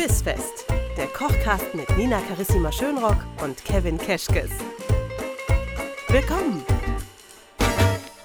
Bissfest, 0.00 0.64
der 0.96 1.08
Kochcast 1.08 1.74
mit 1.74 1.94
Nina 1.98 2.22
Carissima 2.26 2.72
Schönrock 2.72 3.18
und 3.44 3.62
Kevin 3.66 3.98
Keschkes. 3.98 4.48
Willkommen! 6.08 6.64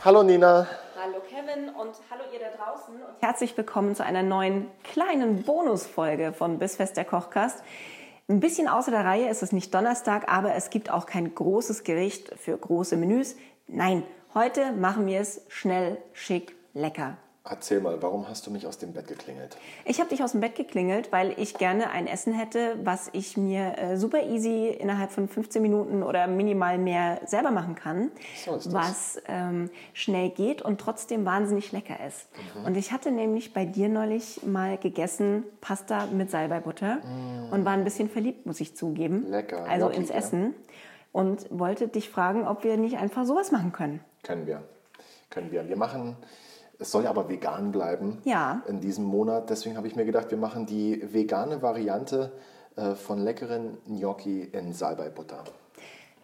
Hallo 0.05 0.23
Nina. 0.23 0.69
Hallo 0.97 1.19
Kevin 1.27 1.67
und 1.75 1.95
hallo 2.09 2.23
ihr 2.31 2.39
da 2.39 2.55
draußen 2.55 2.93
und 2.93 3.21
herzlich 3.21 3.57
willkommen 3.57 3.93
zu 3.93 4.05
einer 4.05 4.23
neuen 4.23 4.67
kleinen 4.85 5.43
Bonusfolge 5.43 6.31
von 6.31 6.59
Bissfest 6.59 6.95
der 6.95 7.03
Kochcast. 7.03 7.61
Ein 8.29 8.39
bisschen 8.39 8.69
außer 8.69 8.91
der 8.91 9.03
Reihe 9.03 9.27
ist 9.27 9.43
es 9.43 9.51
nicht 9.51 9.73
Donnerstag, 9.73 10.31
aber 10.31 10.55
es 10.55 10.69
gibt 10.69 10.89
auch 10.89 11.05
kein 11.05 11.35
großes 11.35 11.83
Gericht 11.83 12.39
für 12.39 12.57
große 12.57 12.95
Menüs. 12.95 13.35
Nein, 13.67 14.03
heute 14.33 14.71
machen 14.71 15.07
wir 15.07 15.19
es 15.19 15.41
schnell, 15.49 15.97
schick, 16.13 16.55
lecker. 16.73 17.17
Erzähl 17.47 17.79
mal, 17.79 18.01
warum 18.01 18.27
hast 18.27 18.47
du 18.47 18.51
mich 18.51 18.65
aus 18.65 18.79
dem 18.79 18.93
Bett 18.93 19.07
geklingelt? 19.07 19.55
Ich 19.85 19.99
habe 19.99 20.09
dich 20.09 20.23
aus 20.23 20.31
dem 20.31 20.41
Bett 20.41 20.55
geklingelt, 20.55 21.11
weil 21.11 21.31
ich 21.37 21.53
gerne 21.53 21.91
ein 21.91 22.07
Essen 22.07 22.33
hätte, 22.33 22.75
was 22.83 23.09
ich 23.13 23.37
mir 23.37 23.77
äh, 23.77 23.97
super 23.97 24.23
easy 24.23 24.69
innerhalb 24.69 25.11
von 25.11 25.27
15 25.27 25.61
Minuten 25.61 26.01
oder 26.01 26.25
minimal 26.25 26.79
mehr 26.79 27.21
selber 27.27 27.51
machen 27.51 27.75
kann, 27.75 28.09
So 28.43 28.73
was 28.73 29.21
ähm, 29.27 29.69
schnell 29.93 30.29
geht 30.31 30.63
und 30.63 30.81
trotzdem 30.81 31.23
wahnsinnig 31.25 31.71
lecker 31.71 31.97
ist. 32.07 32.27
Und 32.65 32.77
ich 32.77 32.91
hatte 32.91 33.11
nämlich 33.11 33.53
bei 33.53 33.65
dir 33.65 33.89
neulich 33.89 34.41
mal 34.43 34.79
gegessen 34.79 35.43
Pasta 35.61 36.07
mit 36.07 36.31
Salbeibutter 36.31 36.97
und 37.51 37.63
war 37.63 37.73
ein 37.73 37.83
bisschen 37.83 38.09
verliebt, 38.09 38.47
muss 38.47 38.59
ich 38.59 38.75
zugeben. 38.75 39.29
Lecker, 39.29 39.65
Also 39.69 39.89
ins 39.89 40.09
ja. 40.09 40.15
Essen 40.15 40.55
und 41.11 41.45
wollte 41.51 41.87
dich 41.89 42.09
fragen, 42.09 42.47
ob 42.47 42.63
wir 42.63 42.77
nicht 42.77 42.97
einfach 42.97 43.23
sowas 43.23 43.51
machen 43.51 43.71
können. 43.71 43.99
Können 44.23 44.47
wir. 44.47 44.63
Können 45.29 45.51
wir. 45.51 45.67
Wir 45.67 45.77
machen, 45.77 46.17
es 46.79 46.91
soll 46.91 47.03
ja 47.05 47.09
aber 47.09 47.29
vegan 47.29 47.71
bleiben 47.71 48.19
Ja. 48.25 48.63
in 48.67 48.79
diesem 48.81 49.05
Monat. 49.05 49.49
Deswegen 49.49 49.77
habe 49.77 49.87
ich 49.87 49.95
mir 49.95 50.05
gedacht, 50.05 50.31
wir 50.31 50.37
machen 50.37 50.65
die 50.65 51.01
vegane 51.13 51.61
Variante 51.61 52.31
äh, 52.75 52.95
von 52.95 53.19
leckeren 53.19 53.77
Gnocchi 53.87 54.41
in 54.43 54.73
Salbeibutter. 54.73 55.43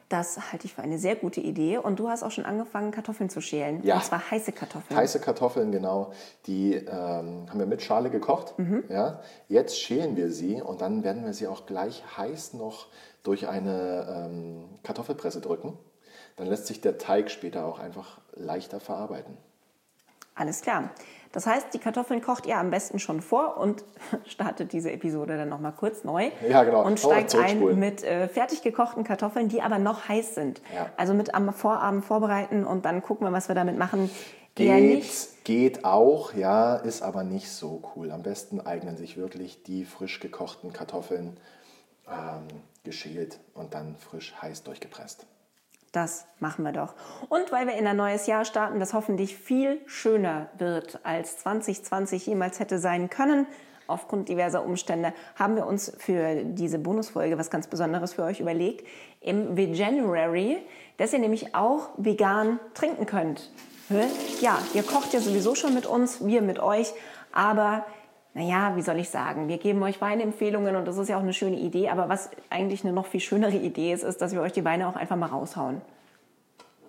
Das 0.09 0.52
halte 0.52 0.66
ich 0.66 0.73
für 0.73 0.81
eine 0.81 0.98
sehr 0.98 1.16
gute 1.16 1.40
Idee. 1.40 1.78
Und 1.78 1.98
du 1.98 2.09
hast 2.09 2.22
auch 2.22 2.31
schon 2.31 2.44
angefangen, 2.44 2.92
Kartoffeln 2.92 3.30
zu 3.30 3.40
schälen. 3.40 3.81
Ja. 3.84 3.95
Und 3.95 4.03
zwar 4.03 4.30
heiße 4.30 4.52
Kartoffeln. 4.52 5.00
Heiße 5.00 5.22
Kartoffeln, 5.22 5.72
genau. 5.72 6.12
Die 6.48 6.73
ähm, 6.73 7.45
haben 7.50 7.59
wir 7.59 7.66
mit 7.66 7.81
Schale 7.81 8.09
gekocht. 8.09 8.59
Mhm. 8.59 8.84
Ja. 8.90 9.22
Jetzt 9.47 9.80
schälen 9.80 10.18
wir 10.18 10.30
sie 10.30 10.62
und 10.62 10.81
dann 10.81 11.06
werden 11.06 11.23
wir 11.23 11.34
sie 11.34 11.47
auch 11.47 11.66
gleich 11.66 12.03
heiß 12.18 12.56
noch 12.56 12.88
durch 13.23 13.47
eine 13.47 14.06
ähm, 14.30 14.66
Kartoffelpresse 14.84 15.40
drücken. 15.40 15.78
Dann 16.36 16.47
lässt 16.47 16.68
sich 16.68 16.81
der 16.81 16.97
Teig 16.97 17.31
später 17.31 17.66
auch 17.66 17.80
einfach 17.80 18.20
leichter 18.34 18.81
verarbeiten. 18.81 19.38
Alles 20.36 20.62
klar. 20.62 20.90
Das 21.32 21.48
heißt, 21.48 21.74
die 21.74 21.80
Kartoffeln 21.80 22.22
kocht 22.22 22.46
ihr 22.46 22.58
am 22.58 22.72
besten 22.72 23.00
schon 23.00 23.22
vor 23.22 23.58
und 23.58 23.86
startet 24.26 24.74
diese 24.74 24.92
Episode 24.92 25.38
dann 25.38 25.50
nochmal 25.50 25.72
kurz 25.72 26.04
neu. 26.04 26.30
Ja, 26.48 26.64
genau. 26.64 26.86
Und 26.86 27.00
steigt 27.00 27.36
ein 27.36 27.80
mit 27.80 28.04
äh, 28.04 28.28
fertig 28.28 28.62
gekochten 28.62 29.04
Kartoffeln, 29.04 29.48
die 29.48 29.62
aber 29.62 29.80
noch 29.80 30.09
heiß 30.09 30.36
sind. 30.36 30.62
Ja. 30.76 30.90
Also 30.98 31.14
mit 31.14 31.34
am 31.34 31.54
Vorabend 31.54 32.04
vorbereiten 32.04 32.66
und 32.66 32.86
dann 32.86 33.02
gucken 33.02 33.28
wir, 33.28 33.32
was 33.32 33.48
wir 33.48 33.56
damit 33.56 33.78
machen. 33.78 34.09
Nicht. 34.58 35.44
Geht, 35.46 35.76
geht 35.76 35.86
auch, 35.86 36.34
ja, 36.34 36.76
ist 36.76 37.02
aber 37.02 37.24
nicht 37.24 37.50
so 37.50 37.82
cool. 37.96 38.12
Am 38.12 38.22
besten 38.22 38.59
eignen 38.59 38.98
sich 38.98 39.16
wirklich 39.16 39.64
die 39.64 39.86
frisch 39.86 40.20
gekochten 40.20 40.74
Kartoffeln 40.74 41.38
ähm, 42.09 42.48
geschält 42.84 43.40
und 43.54 43.74
dann 43.74 43.96
frisch 43.96 44.34
heiß 44.42 44.64
durchgepresst. 44.64 45.26
Das 45.92 46.25
machen 46.39 46.64
wir 46.64 46.72
doch. 46.72 46.94
Und 47.28 47.52
weil 47.52 47.67
wir 47.67 47.75
in 47.75 47.86
ein 47.86 47.97
neues 47.97 48.25
Jahr 48.25 48.45
starten, 48.45 48.80
das 48.80 48.94
hoffentlich 48.94 49.36
viel 49.36 49.81
schöner 49.88 50.50
wird, 50.58 51.00
als 51.03 51.38
2020 51.39 52.28
jemals 52.28 52.59
hätte 52.59 52.80
sein 52.80 53.09
können, 53.09 53.45
aufgrund 53.88 54.30
diverser 54.30 54.64
Umstände, 54.66 55.14
haben 55.36 55.58
wir 55.58 55.66
uns 55.66 55.92
für 55.97 56.44
diese 56.45 56.80
Bonusfolge 56.80 57.38
was 57.38 57.50
ganz 57.50 57.67
Besonderes 57.67 58.14
für 58.14 58.23
euch 58.23 58.39
überlegt. 58.39 58.88
Im 59.19 59.58
Veganuary, 59.58 60.59
dass 60.95 61.12
ihr 61.12 61.19
nämlich 61.19 61.56
auch 61.56 61.89
vegan 61.97 62.59
trinken 62.73 63.06
könnt. 63.06 63.52
Ja, 64.40 64.58
ihr 64.73 64.84
kocht 64.84 65.13
ja 65.13 65.19
sowieso 65.19 65.56
schon 65.56 65.73
mit 65.73 65.85
uns, 65.85 66.25
wir 66.25 66.41
mit 66.41 66.59
euch, 66.59 66.94
aber 67.34 67.85
naja, 68.34 68.74
wie 68.75 68.81
soll 68.81 68.97
ich 69.00 69.09
sagen, 69.09 69.47
wir 69.50 69.58
geben 69.58 69.84
euch 69.84 70.00
Weinempfehlungen 70.02 70.75
und 70.75 70.88
das 70.88 70.97
ist 70.97 71.09
ja 71.09 71.18
auch 71.18 71.22
eine 71.22 71.34
schöne 71.34 71.58
Idee, 71.58 71.90
aber 71.90 72.08
was 72.09 72.30
eigentlich 72.50 72.84
eine 72.84 72.94
noch 72.94 73.06
viel 73.08 73.19
schönere 73.19 73.58
Idee 73.58 73.92
ist, 73.94 74.03
ist, 74.03 74.22
dass 74.22 74.34
wir 74.34 74.42
euch 74.42 74.53
die 74.53 74.64
Weine 74.64 74.88
auch 74.88 74.96
einfach 74.96 75.18
mal 75.18 75.28
raushauen. 75.28 75.81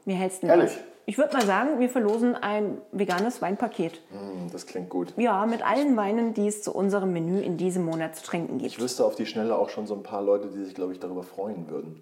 Wie 0.05 0.15
hältst 0.15 0.43
du 0.43 0.47
Ehrlich? 0.47 0.77
Ich 1.05 1.19
würde 1.19 1.37
mal 1.37 1.45
sagen, 1.45 1.81
wir 1.81 1.89
verlosen 1.91 2.37
ein 2.37 2.79
veganes 2.93 3.43
Weinpaket. 3.43 4.01
Mm, 4.13 4.53
Das 4.53 4.67
klingt 4.69 4.89
gut. 4.89 5.13
Ja, 5.17 5.45
mit 5.47 5.67
allen 5.67 5.97
Weinen, 5.97 6.33
die 6.33 6.47
es 6.47 6.63
zu 6.63 6.73
unserem 6.73 7.13
Menü 7.13 7.41
in 7.41 7.57
diesem 7.57 7.85
Monat 7.85 8.15
zu 8.15 8.23
trinken 8.23 8.59
Ich 8.59 8.75
gibt. 8.75 8.81
wüsste 8.81 9.05
auf 9.05 9.17
die 9.17 9.27
Schnelle 9.27 9.57
auch 9.59 9.69
schon 9.69 9.89
so 9.89 9.95
ein 9.95 10.05
paar 10.05 10.23
Leute, 10.23 10.47
die 10.47 10.63
sich, 10.63 10.77
glaube 10.77 10.93
ich, 10.93 11.01
darüber 11.01 11.25
freuen 11.25 11.69
würden. 11.69 12.01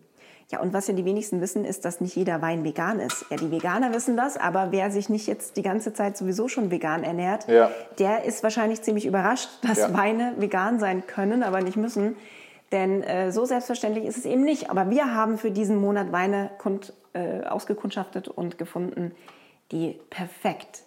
Ja, 0.50 0.60
und 0.60 0.72
was 0.72 0.88
ja 0.88 0.94
die 0.94 1.04
wenigsten 1.04 1.40
wissen, 1.40 1.64
ist, 1.64 1.84
dass 1.84 2.00
nicht 2.00 2.16
jeder 2.16 2.42
Wein 2.42 2.64
vegan 2.64 2.98
ist. 2.98 3.24
Ja, 3.30 3.36
die 3.36 3.52
Veganer 3.52 3.94
wissen 3.94 4.16
das, 4.16 4.36
aber 4.36 4.72
wer 4.72 4.90
sich 4.90 5.08
nicht 5.08 5.28
jetzt 5.28 5.56
die 5.56 5.62
ganze 5.62 5.92
Zeit 5.92 6.16
sowieso 6.16 6.48
schon 6.48 6.72
vegan 6.72 7.04
ernährt, 7.04 7.46
Ja. 7.46 7.70
der 8.00 8.24
ist 8.24 8.42
wahrscheinlich 8.42 8.82
ziemlich 8.82 9.06
überrascht, 9.06 9.48
dass 9.62 9.78
Ja. 9.78 9.94
Weine 9.96 10.34
vegan 10.38 10.80
sein 10.80 11.06
können, 11.06 11.44
aber 11.44 11.60
nicht 11.60 11.76
müssen. 11.76 12.16
Denn 12.72 13.02
äh, 13.02 13.30
so 13.32 13.44
selbstverständlich 13.44 14.04
ist 14.04 14.16
es 14.16 14.24
eben 14.24 14.42
nicht. 14.42 14.70
Aber 14.70 14.90
wir 14.90 15.14
haben 15.14 15.38
für 15.38 15.50
diesen 15.52 15.76
Monat 15.76 16.10
Weine 16.12 16.50
kund, 16.58 16.92
äh, 17.12 17.44
ausgekundschaftet 17.44 18.26
und 18.28 18.58
gefunden, 18.58 19.12
die 19.72 20.00
perfekt 20.10 20.80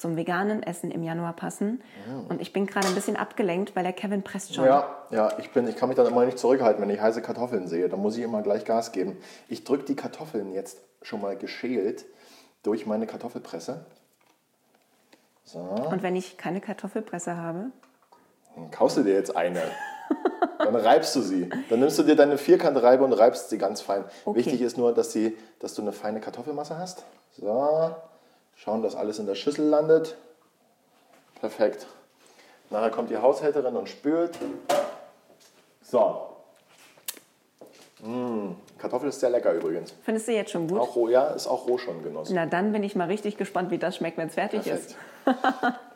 zum 0.00 0.16
veganen 0.16 0.62
Essen 0.62 0.90
im 0.90 1.02
Januar 1.02 1.34
passen. 1.34 1.82
Und 2.28 2.40
ich 2.40 2.52
bin 2.52 2.66
gerade 2.66 2.88
ein 2.88 2.94
bisschen 2.94 3.16
abgelenkt, 3.16 3.76
weil 3.76 3.84
der 3.84 3.92
Kevin 3.92 4.22
presst 4.22 4.54
schon. 4.54 4.64
Ja, 4.64 5.04
ja 5.10 5.32
ich, 5.38 5.52
bin, 5.52 5.68
ich 5.68 5.76
kann 5.76 5.88
mich 5.88 5.96
dann 5.96 6.06
immer 6.06 6.24
nicht 6.24 6.38
zurückhalten, 6.38 6.82
wenn 6.82 6.90
ich 6.90 7.00
heiße 7.00 7.20
Kartoffeln 7.22 7.68
sehe. 7.68 7.88
Da 7.88 7.96
muss 7.96 8.16
ich 8.16 8.24
immer 8.24 8.42
gleich 8.42 8.64
Gas 8.64 8.92
geben. 8.92 9.18
Ich 9.48 9.64
drücke 9.64 9.84
die 9.84 9.96
Kartoffeln 9.96 10.52
jetzt 10.52 10.78
schon 11.02 11.20
mal 11.20 11.36
geschält 11.36 12.06
durch 12.62 12.86
meine 12.86 13.06
Kartoffelpresse. 13.06 13.84
So, 15.44 15.58
Und 15.58 16.02
wenn 16.02 16.16
ich 16.16 16.38
keine 16.38 16.60
Kartoffelpresse 16.60 17.36
habe, 17.36 17.66
dann 18.54 18.70
kaufst 18.70 18.96
du 18.96 19.02
dir 19.02 19.14
jetzt 19.14 19.36
eine. 19.36 19.62
Dann 20.58 20.76
reibst 20.76 21.16
du 21.16 21.22
sie. 21.22 21.48
Dann 21.68 21.80
nimmst 21.80 21.98
du 21.98 22.02
dir 22.02 22.16
deine 22.16 22.36
Vierkantreibe 22.36 23.02
und 23.04 23.12
reibst 23.12 23.48
sie 23.48 23.58
ganz 23.58 23.80
fein. 23.80 24.04
Okay. 24.24 24.38
Wichtig 24.38 24.60
ist 24.60 24.76
nur, 24.76 24.92
dass, 24.92 25.12
sie, 25.12 25.36
dass 25.58 25.74
du 25.74 25.82
eine 25.82 25.92
feine 25.92 26.20
Kartoffelmasse 26.20 26.78
hast. 26.78 27.04
So, 27.32 27.94
schauen, 28.62 28.82
dass 28.82 28.94
alles 28.94 29.18
in 29.18 29.26
der 29.26 29.34
Schüssel 29.34 29.66
landet. 29.66 30.16
Perfekt. 31.40 31.86
Nachher 32.68 32.90
kommt 32.90 33.10
die 33.10 33.16
Haushälterin 33.16 33.74
und 33.74 33.88
spült. 33.88 34.38
So. 35.82 36.26
Mmh, 38.02 38.54
Kartoffel 38.78 39.08
ist 39.08 39.20
sehr 39.20 39.30
lecker 39.30 39.52
übrigens. 39.52 39.92
findest 40.02 40.28
du 40.28 40.32
jetzt 40.32 40.50
schon 40.52 40.68
gut? 40.68 40.78
Auch 40.78 40.94
roh, 40.94 41.08
ja, 41.08 41.28
ist 41.28 41.46
auch 41.46 41.66
roh 41.66 41.76
schon 41.78 42.02
genossen. 42.02 42.34
Na, 42.34 42.46
dann 42.46 42.72
bin 42.72 42.82
ich 42.82 42.94
mal 42.96 43.08
richtig 43.08 43.36
gespannt, 43.36 43.70
wie 43.70 43.78
das 43.78 43.96
schmeckt, 43.96 44.16
wenn 44.16 44.28
es 44.28 44.34
fertig 44.34 44.62
Perfekt. 44.62 44.90
ist. 44.90 44.96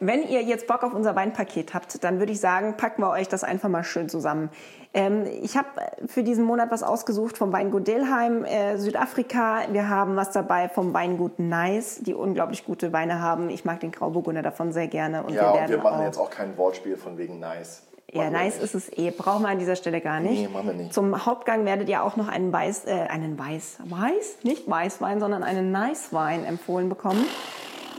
Wenn 0.00 0.26
ihr 0.28 0.42
jetzt 0.42 0.66
Bock 0.66 0.82
auf 0.82 0.94
unser 0.94 1.16
Weinpaket 1.16 1.74
habt, 1.74 2.02
dann 2.04 2.18
würde 2.18 2.32
ich 2.32 2.40
sagen, 2.40 2.76
packen 2.76 3.02
wir 3.02 3.10
euch 3.10 3.28
das 3.28 3.44
einfach 3.44 3.68
mal 3.68 3.84
schön 3.84 4.08
zusammen. 4.08 4.50
Ähm, 4.94 5.26
ich 5.42 5.56
habe 5.56 5.68
für 6.06 6.22
diesen 6.22 6.44
Monat 6.44 6.70
was 6.70 6.82
ausgesucht 6.82 7.36
vom 7.36 7.52
Weingut 7.52 7.86
Delheim, 7.86 8.44
äh, 8.44 8.78
Südafrika. 8.78 9.62
Wir 9.70 9.88
haben 9.88 10.16
was 10.16 10.30
dabei 10.30 10.68
vom 10.68 10.94
Weingut 10.94 11.38
Nice, 11.38 12.00
die 12.00 12.14
unglaublich 12.14 12.64
gute 12.64 12.92
Weine 12.92 13.20
haben. 13.20 13.50
Ich 13.50 13.64
mag 13.64 13.80
den 13.80 13.92
Grauburgunder 13.92 14.42
davon 14.42 14.72
sehr 14.72 14.88
gerne. 14.88 15.22
Und 15.22 15.34
Ja, 15.34 15.54
wir 15.54 15.60
und 15.60 15.68
wir 15.68 15.78
machen 15.78 16.00
auch, 16.00 16.04
jetzt 16.04 16.18
auch 16.18 16.30
kein 16.30 16.56
Wortspiel 16.56 16.96
von 16.96 17.18
wegen 17.18 17.38
nice. 17.38 17.82
Ja, 18.10 18.30
nice 18.30 18.58
ist 18.58 18.74
es 18.74 18.90
eh. 18.96 19.10
Brauchen 19.10 19.42
wir 19.42 19.50
an 19.50 19.58
dieser 19.58 19.76
Stelle 19.76 20.00
gar 20.00 20.20
nicht. 20.20 20.40
Nee, 20.40 20.48
machen 20.48 20.68
wir 20.68 20.74
nicht. 20.74 20.94
Zum 20.94 21.26
Hauptgang 21.26 21.66
werdet 21.66 21.90
ihr 21.90 22.02
auch 22.02 22.16
noch 22.16 22.28
einen 22.28 22.50
Weiß, 22.50 22.86
äh, 22.86 22.92
einen 22.92 23.38
Weiß, 23.38 23.78
Weiß? 23.84 24.38
Nicht 24.44 24.68
Weißwein, 24.68 25.20
sondern 25.20 25.42
einen 25.42 25.70
Nice-Wein 25.72 26.46
empfohlen 26.46 26.88
bekommen. 26.88 27.22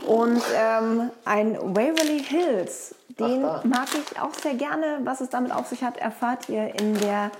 Und 0.06 0.42
ähm, 0.56 1.10
ein 1.24 1.56
Waverly 1.60 2.22
Hills, 2.24 2.94
den 3.18 3.44
Ach, 3.44 3.64
mag 3.64 3.88
ich 3.94 4.20
auch 4.20 4.34
sehr 4.34 4.54
gerne. 4.54 5.00
Was 5.04 5.20
es 5.20 5.28
damit 5.30 5.52
auf 5.52 5.66
sich 5.66 5.82
hat, 5.84 5.96
erfahrt 5.98 6.48
ihr 6.48 6.74
in 6.80 6.94
der 6.98 7.30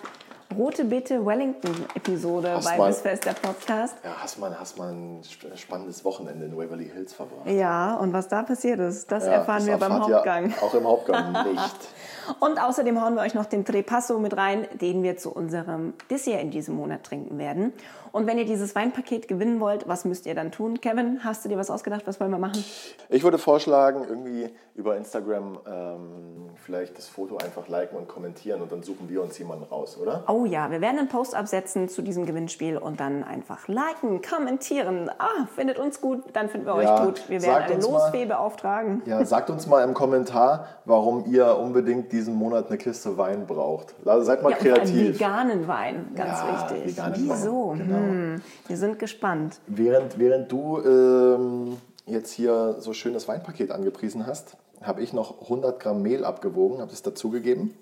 Rote 0.58 0.84
Beete 0.84 1.24
Wellington-Episode 1.24 2.58
bei 2.64 2.76
Bissfest, 2.76 3.24
der 3.24 3.34
Podcast. 3.34 3.94
Ja, 4.02 4.10
hast 4.20 4.38
mal, 4.40 4.58
hast 4.58 4.76
mal 4.78 4.90
ein 4.92 5.20
sp- 5.22 5.54
spannendes 5.56 6.04
Wochenende 6.04 6.46
in 6.46 6.56
Waverly 6.56 6.90
Hills 6.92 7.12
verbracht. 7.12 7.46
Ja, 7.48 7.94
und 7.94 8.12
was 8.12 8.26
da 8.28 8.42
passiert 8.42 8.80
ist, 8.80 9.10
das 9.12 9.26
Ja, 9.26 9.32
erfahren 9.34 9.58
das 9.58 9.66
wir 9.68 9.76
beim 9.76 10.00
Hauptgang. 10.02 10.50
Ihr 10.50 10.62
auch 10.62 10.74
im 10.74 10.84
Hauptgang 10.86 11.32
nicht. 11.52 11.76
Und 12.38 12.62
außerdem 12.62 13.02
hauen 13.02 13.14
wir 13.16 13.22
euch 13.22 13.34
noch 13.34 13.46
den 13.46 13.64
Trepasso 13.64 14.20
mit 14.20 14.36
rein, 14.36 14.68
den 14.80 15.02
wir 15.02 15.16
zu 15.16 15.32
unserem 15.32 15.94
Dessert 16.10 16.40
in 16.40 16.52
diesem 16.52 16.76
Monat 16.76 17.02
trinken 17.02 17.38
werden. 17.38 17.72
Und 18.12 18.26
wenn 18.26 18.38
ihr 18.38 18.44
dieses 18.44 18.74
Weinpaket 18.74 19.28
gewinnen 19.28 19.60
wollt, 19.60 19.86
was 19.88 20.04
müsst 20.04 20.26
ihr 20.26 20.34
dann 20.34 20.50
tun? 20.50 20.80
Kevin, 20.80 21.20
hast 21.24 21.44
du 21.44 21.48
dir 21.48 21.56
was 21.58 21.70
ausgedacht? 21.70 22.02
Was 22.06 22.18
wollen 22.20 22.30
wir 22.30 22.38
machen? 22.38 22.64
Ich 23.08 23.22
würde 23.22 23.38
vorschlagen, 23.38 24.04
irgendwie 24.08 24.48
über 24.74 24.96
Instagram 24.96 25.58
ähm, 25.70 26.50
vielleicht 26.64 26.96
das 26.96 27.06
Foto 27.06 27.36
einfach 27.36 27.68
liken 27.68 27.96
und 27.96 28.08
kommentieren 28.08 28.62
und 28.62 28.72
dann 28.72 28.82
suchen 28.82 29.08
wir 29.08 29.22
uns 29.22 29.38
jemanden 29.38 29.64
raus, 29.64 29.98
oder? 30.00 30.24
Oh 30.28 30.44
ja, 30.44 30.70
wir 30.70 30.80
werden 30.80 30.98
einen 30.98 31.08
Post 31.08 31.34
absetzen 31.34 31.88
zu 31.88 32.02
diesem 32.02 32.24
Gewinnspiel 32.26 32.78
und 32.78 32.98
dann 33.00 33.22
einfach 33.22 33.68
liken, 33.68 34.22
kommentieren. 34.22 35.10
Ah, 35.18 35.46
findet 35.54 35.78
uns 35.78 36.00
gut, 36.00 36.22
dann 36.32 36.48
finden 36.48 36.66
wir 36.66 36.82
Ja, 36.82 37.00
euch 37.00 37.06
gut. 37.06 37.28
Wir 37.28 37.42
werden 37.42 37.62
eine 37.64 37.74
uns 37.74 37.88
mal- 37.88 37.92
Losfee 37.92 38.24
beauftragen. 38.26 39.02
Ja, 39.06 39.24
sagt 39.24 39.50
uns 39.50 39.66
mal 39.66 39.84
im 39.84 39.94
Kommentar, 39.94 40.66
warum 40.84 41.24
ihr 41.30 41.56
unbedingt 41.58 42.10
diesen 42.12 42.34
Monat 42.34 42.68
eine 42.68 42.78
Kiste 42.78 43.18
Wein 43.18 43.46
braucht. 43.46 43.94
Also 44.06 44.24
seid 44.24 44.42
mal 44.42 44.50
Ja, 44.50 44.56
kreativ. 44.56 45.14
veganen 45.18 45.68
Wein, 45.68 46.08
ganz 46.16 46.38
Ja, 46.40 46.70
wichtig. 46.70 46.96
veganen 46.96 47.28
Wein, 47.28 47.36
Wieso? 47.38 47.74
genau. 47.76 47.99
Hm, 48.00 48.42
wir 48.66 48.76
sind 48.76 48.98
gespannt. 48.98 49.60
Während, 49.66 50.18
während 50.18 50.50
du 50.50 50.78
ähm, 50.82 51.76
jetzt 52.06 52.32
hier 52.32 52.76
so 52.80 52.92
schönes 52.92 53.28
Weinpaket 53.28 53.70
angepriesen 53.70 54.26
hast, 54.26 54.56
habe 54.82 55.02
ich 55.02 55.12
noch 55.12 55.42
100 55.42 55.78
Gramm 55.80 56.02
Mehl 56.02 56.24
abgewogen, 56.24 56.80
habe 56.80 56.92
es 56.92 57.02
dazugegeben 57.02 57.74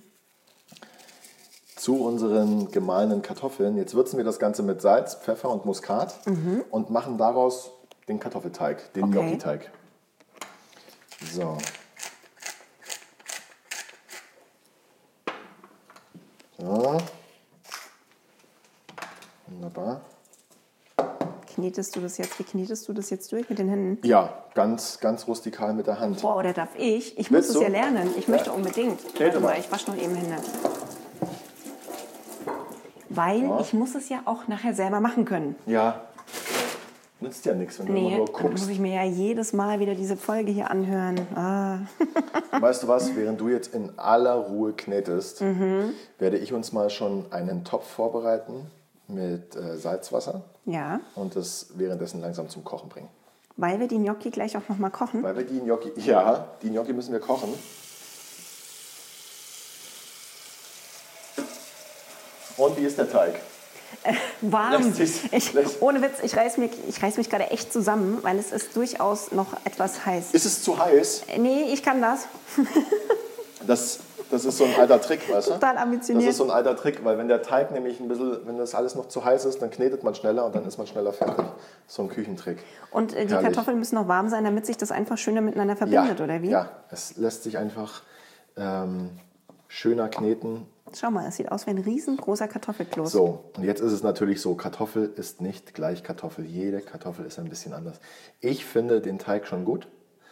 zu 1.76 2.04
unseren 2.04 2.70
gemahlenen 2.72 3.22
Kartoffeln. 3.22 3.76
Jetzt 3.76 3.94
würzen 3.94 4.16
wir 4.16 4.24
das 4.24 4.38
Ganze 4.38 4.62
mit 4.62 4.82
Salz, 4.82 5.14
Pfeffer 5.14 5.48
und 5.48 5.64
Muskat 5.64 6.18
und 6.70 6.90
machen 6.90 7.16
daraus 7.18 7.70
den 8.08 8.18
Kartoffelteig, 8.18 8.92
den 8.94 9.04
Okay. 9.04 9.12
Gnocchi-Teig. 9.12 9.70
So. 11.32 11.56
So. 16.58 16.98
Wunderbar. 19.50 20.00
Knetest 21.54 21.96
du 21.96 22.00
das 22.00 22.18
jetzt? 22.18 22.38
Wie 22.38 22.44
knetest 22.44 22.86
du 22.88 22.92
das 22.92 23.10
jetzt 23.10 23.32
durch 23.32 23.48
mit 23.48 23.58
den 23.58 23.68
Händen? 23.68 24.06
Ja, 24.06 24.32
ganz, 24.54 25.00
ganz 25.00 25.26
rustikal 25.26 25.72
mit 25.74 25.86
der 25.86 25.98
Hand. 25.98 26.22
Boah, 26.22 26.36
oder 26.36 26.52
darf 26.52 26.68
ich? 26.76 27.18
Ich 27.18 27.30
muss 27.30 27.38
Willst 27.38 27.50
es 27.50 27.56
du? 27.56 27.62
ja 27.62 27.68
lernen. 27.68 28.10
Ich 28.16 28.28
möchte 28.28 28.50
Ja. 28.50 28.52
unbedingt. 28.54 29.14
Knete 29.14 29.40
mal. 29.40 29.56
ich 29.58 29.70
wasche 29.72 29.90
noch 29.90 29.96
eben 29.98 30.14
Hände. 30.14 30.36
Weil 33.08 33.50
ich 33.60 33.72
muss 33.72 33.94
es 33.94 34.08
ja 34.08 34.20
auch 34.26 34.46
nachher 34.48 34.74
selber 34.74 35.00
machen 35.00 35.24
können. 35.24 35.56
Ja, 35.66 36.02
nützt 37.20 37.44
ja 37.46 37.54
nichts, 37.54 37.78
wenn 37.80 37.86
du 37.86 37.92
Nee, 37.94 38.16
nur 38.18 38.26
dann 38.26 38.42
muss 38.42 38.60
guckst. 38.60 38.70
ich 38.70 38.78
mir 38.78 38.94
ja 38.94 39.04
jedes 39.04 39.52
Mal 39.52 39.80
wieder 39.80 39.94
diese 39.94 40.16
Folge 40.16 40.52
hier 40.52 40.70
anhören. 40.70 41.18
Ah. 41.34 41.78
Weißt 42.60 42.82
du 42.84 42.88
was, 42.88 43.16
während 43.16 43.40
du 43.40 43.48
jetzt 43.48 43.74
in 43.74 43.98
aller 43.98 44.34
Ruhe 44.34 44.74
knetest, 44.74 45.40
Mhm. 45.40 45.94
werde 46.18 46.36
ich 46.38 46.52
uns 46.52 46.72
mal 46.72 46.90
schon 46.90 47.24
einen 47.32 47.64
Topf 47.64 47.88
vorbereiten 47.90 48.70
mit 49.08 49.56
äh, 49.56 49.76
Salzwasser 49.78 50.43
Ja, 50.66 51.00
und 51.14 51.34
das 51.37 51.66
währenddessen 51.75 52.20
langsam 52.20 52.49
zum 52.49 52.62
Kochen 52.64 52.88
bringen. 52.88 53.08
weil 53.56 53.81
wir 53.81 53.88
die 53.88 53.99
Gnocchi 53.99 54.31
gleich 54.31 54.56
auch 54.56 54.69
noch 54.69 54.78
mal 54.78 54.90
kochen. 54.90 55.22
Weil 55.22 55.37
wir 55.37 55.44
die 55.44 55.58
Gnocchi, 55.60 55.93
ja, 55.96 56.46
die 56.62 56.70
Gnocchi 56.70 56.93
müssen 56.93 57.12
wir 57.12 57.20
kochen. 57.20 57.52
Und 62.56 62.76
wie 62.76 62.84
ist 62.84 62.99
der 62.99 63.10
Teig? 63.10 63.40
Warm. 64.43 64.82
Lässt 64.82 64.96
sich's- 64.96 65.54
Ich, 65.54 65.81
ohne 65.82 66.02
Witz, 66.02 66.19
ich 66.22 66.37
reiß, 66.37 66.58
mich, 66.58 66.72
ich 66.88 67.02
reiß 67.02 67.16
mich 67.16 67.31
gerade 67.31 67.50
echt 67.50 67.72
zusammen, 67.72 68.19
weil 68.22 68.38
es 68.38 68.52
ist 68.52 68.76
durchaus 68.76 69.32
noch 69.32 69.54
etwas 69.64 70.04
heiß. 70.04 70.32
Ist 70.32 70.44
es 70.44 70.62
zu 70.62 70.78
heiß? 70.78 71.22
Nee, 71.38 71.72
ich 71.72 71.82
kann 71.82 72.00
das. 72.02 72.26
Das, 73.66 73.99
das 74.30 74.44
ist 74.44 74.58
so 74.58 74.64
ein 74.64 74.75
alter 74.78 75.00
Trick, 75.00 75.32
weißt 75.32 75.48
du? 75.48 75.52
Total 75.54 75.75
Das 75.75 75.82
ambitioniert. 75.82 76.30
ist 76.30 76.36
so 76.36 76.44
ein 76.44 76.50
alter 76.50 76.76
Trick, 76.76 77.04
weil 77.04 77.19
wenn 77.19 77.28
der 77.28 77.42
Teig 77.42 77.70
nämlich 77.72 78.00
ein 78.00 78.08
bisschen, 78.08 78.38
wenn 78.46 78.58
das 78.58 78.75
alles 78.75 78.94
noch 78.94 79.08
zu 79.08 79.25
heiß 79.25 79.44
ist, 79.44 79.60
dann 79.62 79.70
knetet 79.70 80.04
man 80.04 80.14
schneller 80.14 80.44
und 80.46 80.54
dann 80.54 80.66
ist 80.66 80.78
man 80.78 80.86
schneller 80.86 81.12
fertig. 81.12 81.44
So 81.86 82.02
ein 82.02 82.08
Küchentrick. 82.08 82.58
Und 82.90 83.14
äh, 83.14 83.26
die 83.26 83.32
Herrlich. 83.32 83.46
Kartoffeln 83.46 83.78
müssen 83.78 83.94
noch 83.94 84.08
warm 84.08 84.28
sein, 84.28 84.44
damit 84.44 84.66
sich 84.66 84.76
das 84.76 84.90
einfach 84.90 85.19
schöner 85.19 85.40
miteinander 85.40 85.76
verbindet, 85.76 86.20
oder 86.20 86.42
wie? 86.42 86.50
Ja, 86.50 86.70
es 86.90 87.16
lässt 87.16 87.42
sich 87.44 87.58
einfach 87.58 88.02
ähm, 88.56 89.10
schöner 89.69 90.08
kneten. 90.08 90.66
Schau 90.94 91.10
mal, 91.10 91.26
es 91.28 91.36
sieht 91.36 91.52
aus 91.52 91.66
wie 91.66 91.70
ein 91.70 91.78
riesengroßer 91.78 92.48
Kartoffelkloß. 92.48 93.12
So, 93.12 93.44
und 93.56 93.64
jetzt 93.64 93.80
ist 93.80 93.92
es 93.92 94.02
natürlich 94.02 94.40
so, 94.40 94.54
Kartoffel 94.54 95.12
ist 95.16 95.42
nicht 95.42 95.75
gleich 95.75 96.02
Kartoffel. 96.02 96.46
Jede 96.46 96.80
Kartoffel 96.80 97.26
ist 97.26 97.38
ein 97.38 97.48
bisschen 97.50 97.75
anders. 97.75 98.00
Ich 98.40 98.64
finde 98.64 99.00
den 99.02 99.19
Teig 99.19 99.46
schon 99.46 99.66
gut, 99.66 99.86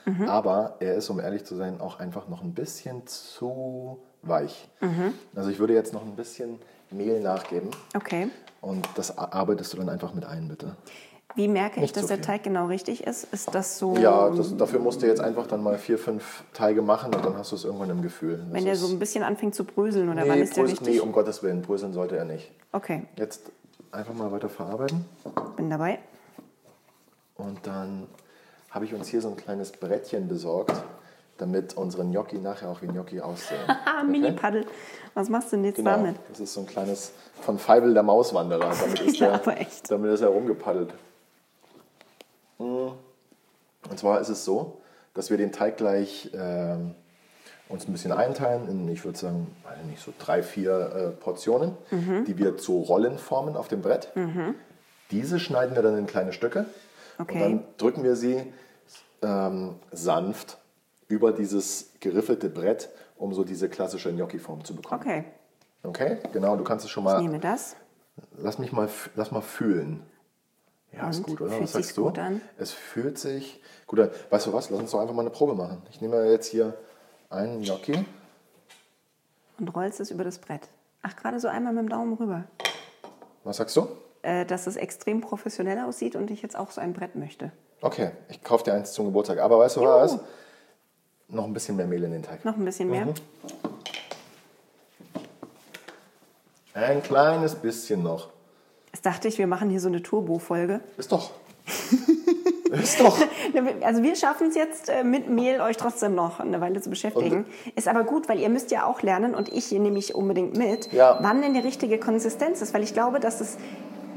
Mhm. 0.06 0.28
aber 0.28 0.76
er 0.80 0.94
ist, 0.94 1.10
um 1.10 1.18
ehrlich 1.20 1.44
zu 1.44 1.56
sein, 1.56 1.80
auch 1.80 1.98
einfach 1.98 2.28
noch 2.28 2.42
ein 2.42 2.54
bisschen 2.54 3.06
zu 3.06 3.98
weich. 4.22 4.68
Mhm. 4.80 5.12
Also 5.34 5.50
ich 5.50 5.58
würde 5.58 5.74
jetzt 5.74 5.92
noch 5.92 6.02
ein 6.02 6.14
bisschen 6.16 6.58
Mehl 6.90 7.20
nachgeben 7.20 7.70
Okay. 7.96 8.28
und 8.60 8.88
das 8.94 9.18
arbeitest 9.18 9.72
du 9.72 9.78
dann 9.78 9.88
einfach 9.88 10.14
mit 10.14 10.24
ein, 10.24 10.46
bitte. 10.48 10.76
Wie 11.34 11.48
merke 11.48 11.76
ich, 11.76 11.82
Nicht 11.82 11.96
dass 11.96 12.04
zu 12.06 12.14
der. 12.14 12.22
Teig 12.22 12.44
genau 12.44 12.66
richtig 12.66 13.04
ist? 13.06 13.24
Ist 13.32 13.54
das 13.54 13.78
so, 13.78 13.96
Ja, 13.96 14.30
das, 14.30 14.56
dafür 14.56 14.78
musst 14.78 15.02
du 15.02 15.06
jetzt 15.06 15.20
einfach 15.20 15.46
dann 15.48 15.62
mal 15.62 15.76
vier, 15.76 15.98
fünf 15.98 16.44
Teige 16.54 16.80
machen 16.80 17.12
und 17.14 17.22
dann 17.24 17.36
hast 17.36 17.50
du 17.52 17.56
es 17.56 17.64
irgendwann 17.64 17.90
im 17.90 18.00
Gefühl. 18.00 18.38
Das 18.38 18.52
wenn 18.52 18.64
der 18.64 18.76
so 18.76 18.86
ein 18.88 18.98
bisschen 18.98 19.22
anfängt 19.24 19.54
zu 19.54 19.64
bröseln 19.64 20.08
oder 20.08 20.22
wann 20.26 20.38
nee, 20.38 20.44
ist 20.44 20.56
der 20.56 20.62
Brösel- 20.62 20.78
richtig? 20.78 20.94
nee, 20.94 21.00
um 21.00 21.12
Gottes 21.12 21.42
Willen, 21.42 21.60
bröseln 21.62 21.92
sollte 21.92 22.16
er 22.16 22.24
nicht. 22.24 22.50
Okay, 22.72 23.02
Jetzt 23.16 23.50
einfach 23.92 24.14
mal 24.14 24.30
weiter 24.32 24.48
verarbeiten. 24.48 25.04
bin 25.56 25.68
dabei. 25.68 25.98
Und 27.34 27.66
dann 27.66 28.06
habe 28.76 28.84
ich 28.84 28.94
uns 28.94 29.08
hier 29.08 29.20
so 29.22 29.28
ein 29.30 29.36
kleines 29.36 29.72
Brettchen 29.72 30.28
besorgt, 30.28 30.72
damit 31.38 31.76
unsere 31.78 32.04
Gnocchi 32.04 32.36
nachher 32.38 32.68
auch 32.68 32.82
wie 32.82 32.86
Gnocchi 32.86 33.20
aussehen. 33.22 33.58
Ah, 33.86 34.02
Mini-Paddel. 34.04 34.66
Was 35.14 35.30
machst 35.30 35.50
du 35.50 35.56
denn 35.56 35.64
jetzt 35.64 35.76
Genau, 35.76 35.92
damit? 35.92 36.16
das 36.28 36.40
ist 36.40 36.52
so 36.52 36.60
ein 36.60 36.66
kleines 36.66 37.12
von 37.40 37.58
Feibel 37.58 37.94
der 37.94 38.02
Mauswanderer. 38.02 38.70
Damit 38.80 39.00
ist, 39.00 39.16
Ja, 39.18 39.38
der, 39.38 39.58
echt. 39.60 39.90
damit 39.90 40.12
ist 40.12 40.20
er 40.20 40.28
rumgepaddelt. 40.28 40.92
Mm. 42.58 42.62
Und 43.88 43.98
zwar 43.98 44.20
ist 44.20 44.28
es 44.28 44.44
so, 44.44 44.80
dass 45.14 45.30
wir 45.30 45.38
den 45.38 45.52
Teig 45.52 45.78
gleich 45.78 46.30
ähm, 46.34 46.94
uns 47.70 47.88
ein 47.88 47.92
bisschen 47.92 48.12
einteilen 48.12 48.68
in, 48.68 48.88
ich 48.88 49.04
würde 49.06 49.18
sagen, 49.18 49.46
nicht, 49.88 50.02
so 50.02 50.12
drei, 50.18 50.42
vier 50.42 50.72
äh, 50.94 51.08
Portionen, 51.22 51.72
Mhm. 51.90 52.26
die 52.26 52.36
wir 52.36 52.58
zu 52.58 52.80
Rollen 52.80 53.16
formen 53.18 53.56
auf 53.56 53.68
dem 53.68 53.80
Brett. 53.80 54.10
Diese 55.10 55.38
schneiden 55.40 55.74
wir 55.74 55.82
dann 55.82 55.96
in 55.96 56.06
kleine 56.06 56.32
Stücke 56.34 56.66
Okay. 57.18 57.34
und 57.34 57.40
dann 57.40 57.64
drücken 57.78 58.04
wir 58.04 58.14
sie 58.16 58.52
ähm, 59.26 59.74
sanft 59.90 60.58
über 61.08 61.32
dieses 61.32 61.92
geriffelte 62.00 62.48
Brett, 62.48 62.88
um 63.16 63.34
so 63.34 63.44
diese 63.44 63.68
klassische 63.68 64.12
Gnocchi-Form 64.12 64.64
zu 64.64 64.74
bekommen. 64.76 65.00
Okay, 65.00 65.24
Okay, 65.82 66.18
genau, 66.32 66.56
du 66.56 66.64
kannst 66.64 66.84
es 66.84 66.90
schon 66.90 67.04
ich 67.04 67.10
mal. 67.12 67.22
nehme 67.22 67.38
das. 67.38 67.76
Lass 68.38 68.58
mich 68.58 68.72
mal, 68.72 68.88
lass 69.14 69.30
mal 69.30 69.40
fühlen. 69.40 70.02
Ja, 70.92 71.08
ist 71.10 71.18
Und? 71.18 71.26
gut, 71.26 71.40
oder? 71.42 71.50
Fühlt 71.50 71.62
Was 71.64 71.72
sagst 71.72 71.96
du? 71.96 72.04
gut 72.04 72.18
an? 72.18 72.40
Es 72.58 72.72
fühlt 72.72 73.18
sich 73.18 73.60
gut 73.86 74.00
an. 74.00 74.10
Weißt 74.30 74.46
du 74.46 74.52
was? 74.52 74.70
Lass 74.70 74.80
uns 74.80 74.90
doch 74.90 75.00
einfach 75.00 75.14
mal 75.14 75.22
eine 75.22 75.30
Probe 75.30 75.54
machen. 75.54 75.82
Ich 75.90 76.00
nehme 76.00 76.24
jetzt 76.30 76.46
hier 76.46 76.74
einen 77.30 77.62
Gnocchi. 77.62 78.04
Und 79.58 79.68
rollst 79.76 80.00
es 80.00 80.10
über 80.10 80.24
das 80.24 80.38
Brett. 80.38 80.68
Ach, 81.02 81.14
gerade 81.14 81.38
so 81.38 81.46
einmal 81.48 81.72
mit 81.72 81.82
dem 81.84 81.88
Daumen 81.88 82.14
rüber. 82.14 82.44
Was 83.44 83.58
sagst 83.58 83.76
du? 83.76 83.86
Äh, 84.22 84.44
dass 84.44 84.66
es 84.66 84.74
extrem 84.76 85.20
professionell 85.20 85.78
aussieht 85.80 86.16
und 86.16 86.30
ich 86.32 86.42
jetzt 86.42 86.56
auch 86.56 86.70
so 86.72 86.80
ein 86.80 86.92
Brett 86.94 87.14
möchte. 87.14 87.52
Okay, 87.80 88.10
ich 88.28 88.42
kaufe 88.42 88.64
dir 88.64 88.74
eins 88.74 88.92
zum 88.92 89.06
Geburtstag. 89.06 89.38
Aber 89.38 89.58
weißt 89.58 89.76
du 89.76 89.80
Juhu. 89.80 89.90
was? 89.90 90.18
Noch 91.28 91.44
ein 91.44 91.52
bisschen 91.52 91.76
mehr 91.76 91.86
Mehl 91.86 92.02
in 92.04 92.12
den 92.12 92.22
Teig. 92.22 92.44
Noch 92.44 92.56
ein 92.56 92.64
bisschen 92.64 92.88
mehr. 92.90 93.06
Mhm. 93.06 93.14
Ein 96.74 97.02
kleines 97.02 97.54
bisschen 97.54 98.02
noch. 98.02 98.28
Jetzt 98.92 99.04
dachte 99.06 99.28
ich, 99.28 99.38
wir 99.38 99.46
machen 99.46 99.70
hier 99.70 99.80
so 99.80 99.88
eine 99.88 100.02
Turbo-Folge. 100.02 100.80
Ist 100.98 101.10
doch. 101.12 101.30
Ist 102.72 103.00
doch. 103.00 103.16
Also 103.80 104.02
wir 104.02 104.16
schaffen 104.16 104.48
es 104.48 104.54
jetzt 104.54 104.88
äh, 104.90 105.02
mit 105.04 105.30
Mehl 105.30 105.60
euch 105.60 105.76
trotzdem 105.78 106.14
noch 106.14 106.40
eine 106.40 106.60
Weile 106.60 106.80
zu 106.82 106.90
beschäftigen. 106.90 107.46
Ist 107.74 107.88
aber 107.88 108.04
gut, 108.04 108.28
weil 108.28 108.38
ihr 108.38 108.50
müsst 108.50 108.70
ja 108.70 108.84
auch 108.84 109.00
lernen 109.00 109.34
und 109.34 109.48
ich 109.50 109.70
nehme 109.72 109.98
ich 109.98 110.14
unbedingt 110.14 110.56
mit, 110.58 110.92
Ja. 110.92 111.18
wann 111.22 111.40
denn 111.40 111.54
die 111.54 111.60
richtige 111.60 111.98
Konsistenz 111.98 112.60
ist, 112.60 112.74
weil 112.74 112.82
ich 112.82 112.92
glaube, 112.92 113.18
dass 113.20 113.40
es 113.40 113.56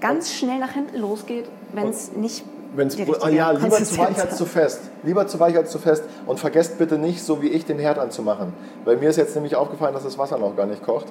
ganz 0.01 0.33
schnell 0.33 0.60
nach 0.60 0.72
hinten 0.74 0.98
losgeht, 0.98 1.45
wenn 1.74 1.88
es 1.88 2.12
nicht 2.13 2.43
Wenn's, 2.75 2.97
ah, 3.21 3.29
ja, 3.29 3.51
lieber 3.51 3.83
zu 3.83 3.97
weich 3.97 4.19
als 4.19 4.38
zu 4.38 4.45
fest. 4.45 4.81
Lieber 5.03 5.27
zu 5.27 5.39
weich 5.39 5.57
als 5.57 5.71
zu 5.71 5.79
fest. 5.79 6.03
Und 6.27 6.39
vergesst 6.39 6.77
bitte 6.77 6.97
nicht, 6.97 7.23
so 7.23 7.41
wie 7.41 7.47
ich, 7.47 7.65
den 7.65 7.79
Herd 7.79 7.97
anzumachen. 7.97 8.53
Weil 8.85 8.97
mir 8.97 9.09
ist 9.09 9.15
jetzt 9.15 9.35
nämlich 9.35 9.55
aufgefallen, 9.55 9.93
dass 9.93 10.03
das 10.03 10.17
Wasser 10.17 10.38
noch 10.38 10.55
gar 10.55 10.67
nicht 10.67 10.83
kocht. 10.83 11.07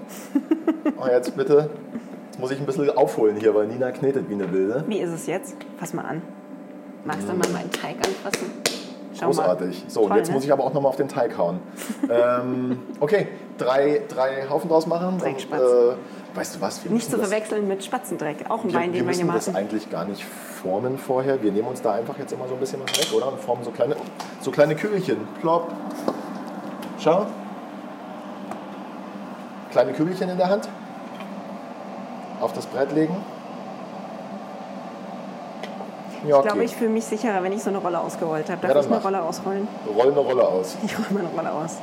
Und 0.96 1.10
jetzt 1.10 1.36
bitte, 1.36 1.70
jetzt 2.30 2.38
muss 2.38 2.50
ich 2.50 2.60
ein 2.60 2.66
bisschen 2.66 2.90
aufholen 2.90 3.36
hier, 3.36 3.54
weil 3.54 3.66
Nina 3.66 3.90
knetet 3.90 4.28
wie 4.28 4.34
eine 4.34 4.52
Wilde. 4.52 4.84
Wie 4.86 5.00
ist 5.00 5.10
es 5.10 5.26
jetzt? 5.26 5.56
Fass 5.78 5.94
mal 5.94 6.02
an. 6.04 6.22
Magst 7.04 7.28
du 7.28 7.32
mal 7.32 7.48
meinen 7.50 7.70
Teig 7.70 7.96
anfassen? 7.96 8.77
Schau 9.18 9.26
Großartig. 9.26 9.84
Mal. 9.84 9.90
So, 9.90 10.06
Toll, 10.08 10.16
jetzt 10.18 10.28
ne? 10.28 10.34
muss 10.34 10.44
ich 10.44 10.52
aber 10.52 10.64
auch 10.64 10.72
nochmal 10.72 10.90
auf 10.90 10.96
den 10.96 11.08
Teig 11.08 11.36
hauen. 11.36 11.60
ähm, 12.10 12.80
okay, 13.00 13.28
drei, 13.58 14.02
drei 14.08 14.48
Haufen 14.48 14.68
draus 14.70 14.86
machen. 14.86 15.08
Und, 15.14 15.22
Dreckspatz. 15.22 15.60
äh, 15.60 16.36
weißt 16.36 16.56
du 16.56 16.60
was? 16.60 16.84
Wir 16.84 16.92
Nicht 16.92 17.10
zu 17.10 17.16
das- 17.16 17.28
verwechseln 17.28 17.66
mit 17.66 17.82
Spatzendreck. 17.84 18.46
Auch 18.48 18.62
ein 18.64 18.68
Wir, 18.72 18.74
Wein, 18.78 18.92
wir 18.92 19.00
den 19.00 19.08
wir 19.08 19.14
hier 19.14 19.24
müssen 19.24 19.34
das 19.34 19.46
machen. 19.48 19.56
eigentlich 19.56 19.90
gar 19.90 20.04
nicht 20.04 20.24
formen 20.24 20.98
vorher. 20.98 21.42
Wir 21.42 21.50
nehmen 21.52 21.68
uns 21.68 21.82
da 21.82 21.92
einfach 21.92 22.18
jetzt 22.18 22.32
immer 22.32 22.46
so 22.48 22.54
ein 22.54 22.60
bisschen 22.60 22.80
was 22.82 22.96
weg, 22.98 23.12
oder? 23.16 23.32
Und 23.32 23.40
formen 23.40 23.64
so 23.64 23.70
kleine, 23.70 23.96
so 24.40 24.50
kleine 24.50 24.74
Kügelchen. 24.76 25.16
Plopp. 25.40 25.72
Schau. 27.00 27.26
Kleine 29.70 29.92
Kügelchen 29.92 30.28
in 30.28 30.36
der 30.36 30.48
Hand. 30.48 30.68
Auf 32.40 32.52
das 32.52 32.66
Brett 32.66 32.92
legen. 32.92 33.16
Ja, 36.28 36.36
Ich 36.36 36.42
glaube, 36.42 36.58
okay. 36.58 36.64
ich 36.66 36.76
fühle 36.76 36.90
mich 36.90 37.04
sicherer, 37.06 37.42
wenn 37.42 37.52
ich 37.52 37.62
so 37.62 37.70
eine 37.70 37.78
Rolle 37.78 37.98
ausgerollt 38.00 38.50
habe. 38.50 38.60
Darf 38.60 38.74
Ja, 38.74 38.80
ich 38.80 38.86
eine. 38.86 39.00
Rolle 39.02 39.22
ausrollen? 39.22 39.66
Roll 39.96 40.10
eine 40.10 40.20
Rolle 40.20 40.46
aus. 40.46 40.76
Ich 40.84 40.96
rolle 40.98 41.06
mal 41.10 41.20
eine 41.20 41.28
Rolle 41.48 41.52
aus. 41.64 41.76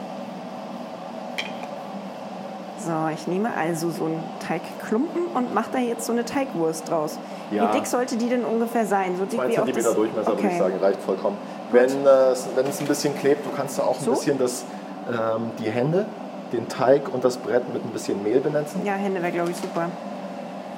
So, 2.79 2.91
ich 3.11 3.25
nehme 3.25 3.49
also 3.57 3.89
so 3.89 4.05
einen 4.05 4.21
Teigklumpen 4.47 5.23
und 5.33 5.55
mache 5.55 5.71
da 5.71 5.79
jetzt 5.79 6.05
so 6.05 6.11
eine 6.11 6.23
Teigwurst 6.23 6.89
draus. 6.91 7.17
Ja. 7.49 7.67
Wie 7.73 7.77
dick 7.77 7.87
sollte 7.87 8.15
die 8.15 8.29
denn 8.29 8.45
ungefähr 8.45 8.85
sein? 8.85 9.17
So 9.17 9.25
dick 9.25 9.39
Zwei 9.39 9.47
wie 9.49 9.53
Zentimeter 9.55 9.87
das... 9.87 9.95
Durchmesser 9.95 10.27
würde 10.27 10.41
ich 10.41 10.47
Okay. 10.47 10.57
sagen, 10.59 10.77
reicht 10.79 11.01
vollkommen. 11.01 11.37
Wenn, 11.71 12.05
äh, 12.05 12.09
es- 12.31 12.47
wenn 12.55 12.67
es 12.67 12.79
ein 12.79 12.85
bisschen 12.85 13.17
klebt, 13.17 13.43
du 13.43 13.49
kannst 13.57 13.79
da 13.79 13.83
auch 13.83 13.97
ein 13.97 14.03
So? 14.03 14.11
bisschen 14.11 14.37
das, 14.37 14.65
ähm, 15.09 15.49
die 15.57 15.69
Hände 15.71 16.05
den 16.51 16.67
Teig 16.69 17.11
und 17.11 17.23
das 17.25 17.37
Brett 17.37 17.73
mit 17.73 17.83
ein 17.83 17.89
bisschen 17.89 18.21
Mehl 18.21 18.39
benetzen. 18.39 18.81
Ja, 18.85 18.93
Hände 18.93 19.19
wäre, 19.23 19.31
glaube 19.31 19.49
ich, 19.49 19.57
super. 19.57 19.89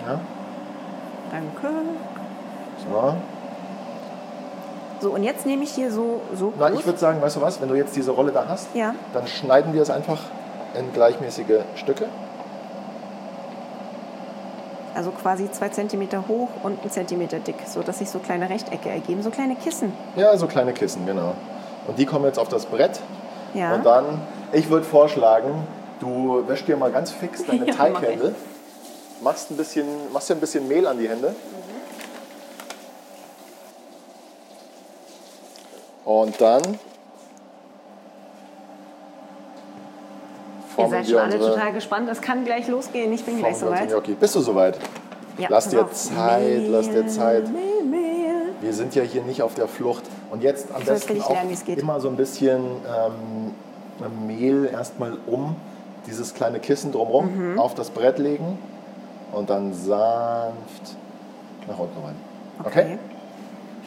Ja. 0.07 0.19
Danke. 1.29 1.75
So. 2.89 3.15
So, 4.99 5.11
und 5.11 5.23
jetzt 5.23 5.45
nehme 5.45 5.63
ich 5.63 5.71
hier 5.71 5.91
so, 5.91 6.21
so 6.35 6.53
Na, 6.57 6.71
ich 6.71 6.85
würde 6.85 6.97
sagen, 6.97 7.21
weißt 7.21 7.35
du 7.35 7.41
was, 7.41 7.61
wenn 7.61 7.69
du 7.69 7.75
jetzt 7.75 7.95
diese 7.95 8.11
Rolle 8.11 8.31
da 8.31 8.45
hast, 8.47 8.67
Ja. 8.73 8.95
dann 9.13 9.27
schneiden 9.27 9.73
wir 9.73 9.81
es 9.81 9.89
einfach 9.89 10.19
in 10.77 10.91
gleichmäßige 10.93 11.61
Stücke. 11.75 12.05
Also 14.95 15.11
quasi 15.11 15.51
zwei 15.51 15.69
Zentimeter 15.69 16.23
hoch 16.27 16.49
und 16.63 16.83
ein 16.83 16.89
Zentimeter 16.89 17.37
dick, 17.39 17.57
so 17.67 17.83
dass 17.83 17.99
sich 17.99 18.09
so 18.09 18.17
kleine 18.17 18.49
Rechtecke 18.49 18.89
ergeben, 18.89 19.21
so 19.21 19.29
kleine 19.29 19.55
Kissen. 19.55 19.93
Ja, 20.15 20.35
so 20.37 20.47
kleine 20.47 20.73
Kissen, 20.73 21.05
genau. 21.05 21.35
Und 21.87 21.99
die 21.99 22.05
kommen 22.07 22.25
jetzt 22.25 22.39
auf 22.39 22.49
das 22.49 22.65
Brett. 22.65 22.99
Ja. 23.53 23.75
Und 23.75 23.85
dann, 23.85 24.19
ich 24.51 24.69
würde 24.71 24.85
vorschlagen, 24.85 25.51
du 25.99 26.43
wäschst 26.47 26.67
dir 26.67 26.77
mal 26.77 26.91
ganz 26.91 27.11
fix 27.11 27.45
deine 27.47 27.67
Ja, 27.67 27.73
mach 27.77 28.01
Teighände. 28.01 28.33
Machst, 29.21 29.51
ein 29.51 29.57
bisschen, 29.57 29.85
machst 30.11 30.29
dir 30.29 30.33
ein 30.33 30.39
bisschen 30.39 30.67
Mehl 30.67 30.87
an 30.87 30.97
die 30.97 31.07
Hände. 31.07 31.35
Und 36.07 36.39
dann 36.39 36.61
Ihr 40.77 40.87
seid 40.89 41.07
schon 41.09 41.17
alle 41.17 41.37
total 41.37 41.73
gespannt. 41.73 42.07
Es 42.09 42.21
kann 42.21 42.45
gleich 42.45 42.69
losgehen. 42.69 43.11
Ich 43.11 43.25
bin 43.25 43.39
gleich 43.39 43.57
soweit. 43.57 43.89
Gnocchi. 43.89 44.13
Bist 44.13 44.35
du 44.35 44.39
soweit? 44.39 44.77
Ja, 45.37 45.47
Lass 45.49 45.67
dir 45.67 45.83
auf. 45.83 45.91
Zeit, 45.91 46.61
lass 46.69 46.89
dir 46.89 47.07
Zeit. 47.07 47.51
Mehl, 47.51 47.83
Mehl. 47.83 48.53
Wir 48.61 48.71
sind 48.73 48.95
ja 48.95 49.03
hier 49.03 49.21
nicht 49.23 49.41
auf 49.41 49.53
der 49.55 49.67
Flucht. 49.67 50.03
Und 50.31 50.43
jetzt 50.43 50.71
am 50.73 50.81
Ich 50.81 50.87
besten 50.87 51.21
auch 51.21 51.29
lernen, 51.29 51.57
immer 51.75 51.99
so 51.99 52.07
ein 52.07 52.15
bisschen 52.15 52.61
ähm, 53.99 54.27
Mehl 54.27 54.69
erstmal 54.71 55.17
um 55.25 55.57
dieses 56.05 56.33
kleine 56.33 56.59
Kissen 56.61 56.93
drumherum 56.93 57.53
Mhm. 57.53 57.59
auf 57.59 57.75
das 57.75 57.89
Brett 57.89 58.17
legen 58.17 58.57
und 59.33 59.49
dann 59.49 59.73
sanft 59.73 60.95
nach 61.67 61.79
unten 61.79 61.99
rein. 62.05 62.15
Okay? 62.63 62.97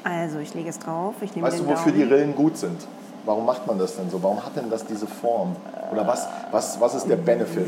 Also, 0.05 0.39
ich 0.39 0.55
lege 0.55 0.69
es 0.69 0.79
drauf. 0.79 1.15
Ich 1.21 1.35
nehme 1.35 1.47
Weißt 1.47 1.61
du, 1.61 1.67
wofür 1.67 1.93
die 1.93 2.01
Daumen. 2.01 2.13
Rillen 2.13 2.35
gut 2.35 2.57
sind? 2.57 2.87
Warum 3.25 3.45
macht 3.45 3.67
man 3.67 3.79
das 3.79 3.97
denn 3.97 4.09
so? 4.09 4.23
Warum 4.23 4.45
hat 4.45 4.57
denn 4.57 4.71
das 4.71 4.85
diese 4.87 5.07
Form? 5.07 5.55
Oder 5.93 6.07
was, 6.07 6.27
was, 6.51 6.81
was 6.81 6.95
ist 6.95 7.09
der 7.09 7.17
Benefit? 7.17 7.67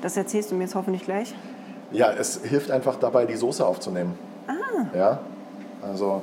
Das 0.00 0.16
erzählst 0.16 0.50
du 0.50 0.54
mir 0.54 0.64
jetzt 0.64 0.74
hoffentlich 0.76 1.04
gleich. 1.04 1.34
Ja, 1.90 2.12
es 2.12 2.40
hilft 2.44 2.70
einfach 2.70 2.96
dabei, 2.96 3.24
die 3.24 3.34
Soße 3.34 3.66
aufzunehmen. 3.66 4.16
Ah. 4.46 4.96
Ja, 4.96 5.18
also 5.82 6.22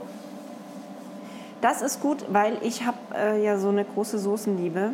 Das 1.59 1.81
ist 1.81 2.01
gut, 2.01 2.25
weil 2.29 2.57
ich 2.61 2.85
habe 2.85 2.97
äh, 3.15 3.43
ja 3.43 3.57
so 3.57 3.69
eine 3.69 3.83
große 3.83 4.19
Soßenliebe. 4.19 4.91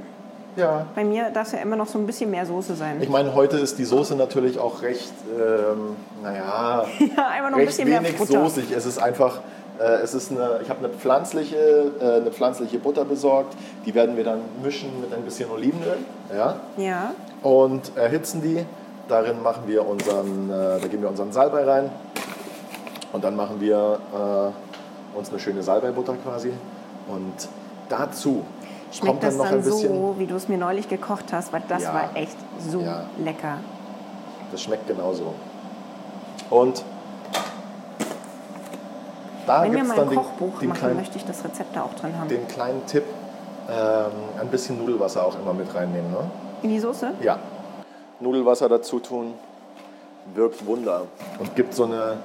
Ja, 0.56 0.86
Bei 0.96 1.04
mir 1.04 1.30
darf 1.32 1.48
es 1.48 1.54
ja 1.54 1.60
immer 1.60 1.76
noch 1.76 1.88
so 1.88 1.98
ein 1.98 2.06
bisschen 2.06 2.30
mehr 2.32 2.46
Soße 2.46 2.76
sein. 2.76 2.98
Ich 3.02 3.10
meine, 3.10 3.34
heute 3.34 3.58
ist 3.58 3.78
die 3.78 3.86
Soße 3.86 4.16
natürlich 4.16 4.60
auch 4.60 4.82
recht, 4.82 5.14
ähm, 5.38 5.96
naja, 6.22 6.86
ja, 7.18 7.28
einfach 7.28 7.50
noch 7.50 7.58
ein 7.58 7.66
recht 7.66 7.68
bisschen 7.68 7.90
mehr 7.90 8.04
wenig 8.04 8.18
Futter. 8.18 8.44
soßig. 8.44 8.72
Es 8.72 8.86
ist 8.86 8.98
einfach, 8.98 9.40
äh, 9.80 9.84
es 10.04 10.14
ist 10.14 10.32
eine, 10.32 10.60
ich 10.62 10.70
habe 10.70 10.80
eine 10.80 10.90
pflanzliche, 10.90 11.58
äh, 12.00 12.22
eine 12.22 12.32
pflanzliche 12.32 12.80
Butter 12.80 13.06
besorgt. 13.06 13.56
Die 13.86 13.94
werden 13.96 14.18
wir 14.18 14.24
dann 14.24 14.40
mischen 14.62 14.90
mit 15.02 15.14
ein 15.14 15.24
bisschen 15.24 15.50
Olivenöl, 15.52 15.98
ja, 16.36 16.56
Ja, 16.78 17.12
und 17.44 17.96
erhitzen 17.96 18.42
die. 18.42 18.66
Darin 19.08 19.42
machen 19.42 19.64
wir 19.68 19.86
unseren, 19.86 20.50
äh, 20.50 20.80
da 20.80 20.88
geben 20.88 21.02
wir 21.02 21.10
unseren 21.10 21.32
Salbei 21.34 21.66
rein 21.66 21.90
und 23.12 23.24
dann 23.24 23.36
machen 23.36 23.60
wir 23.60 24.00
äh, 24.14 25.18
uns 25.18 25.30
eine 25.30 25.40
schöne 25.40 25.64
Salbeibutter 25.64 26.16
quasi 26.24 26.52
und 27.10 27.34
dazu 27.90 28.46
schmeckt 28.92 29.24
das 29.24 29.38
dann 29.38 29.46
noch 29.46 29.52
dann 29.52 29.64
so, 29.64 30.16
wie 30.18 30.26
du 30.28 30.36
es 30.36 30.48
mir 30.48 30.58
neulich 30.58 30.88
gekocht 30.90 31.32
hast, 31.34 31.52
weil 31.54 31.64
das 31.68 31.84
Ja. 31.84 31.94
war 31.94 32.16
echt 32.16 32.36
so 32.60 32.80
Ja. 32.82 33.04
lecker. 33.18 33.58
Das 34.52 34.62
schmeckt 34.62 34.88
genauso. 34.88 35.34
Und 36.50 36.84
da 39.48 39.64
Wenn 39.64 39.72
wir 39.72 39.80
gibt 39.80 39.90
es 39.92 39.96
dann 39.96 40.10
den, 40.10 40.18
Kochbuch 40.18 40.60
den, 40.60 40.70
machen, 40.70 40.80
kleinen, 40.80 40.96
möchte 40.98 41.18
ich 41.18 41.26
das 41.26 41.44
Rezept 41.44 41.76
da 41.76 41.84
auch 41.84 41.94
drin 41.96 42.14
haben. 42.20 42.28
den 42.28 42.48
kleinen 42.48 42.86
Tipp, 42.86 43.04
ähm, 43.70 44.12
ein 44.40 44.48
bisschen 44.50 44.78
Nudelwasser 44.78 45.26
auch 45.26 45.36
immer 45.40 45.54
mit 45.54 45.74
reinnehmen. 45.74 46.12
Ne? 46.12 46.30
In 46.64 46.70
die 46.70 46.80
Soße? 46.80 47.12
Ja. 47.22 47.38
Nudelwasser 48.20 48.70
dazu 48.70 49.00
tun, 49.00 49.34
wirkt 50.36 50.66
Wunder. 50.66 51.04
Und 51.40 51.56
gibt 51.56 51.74
so 51.74 51.86
eine, 51.86 52.18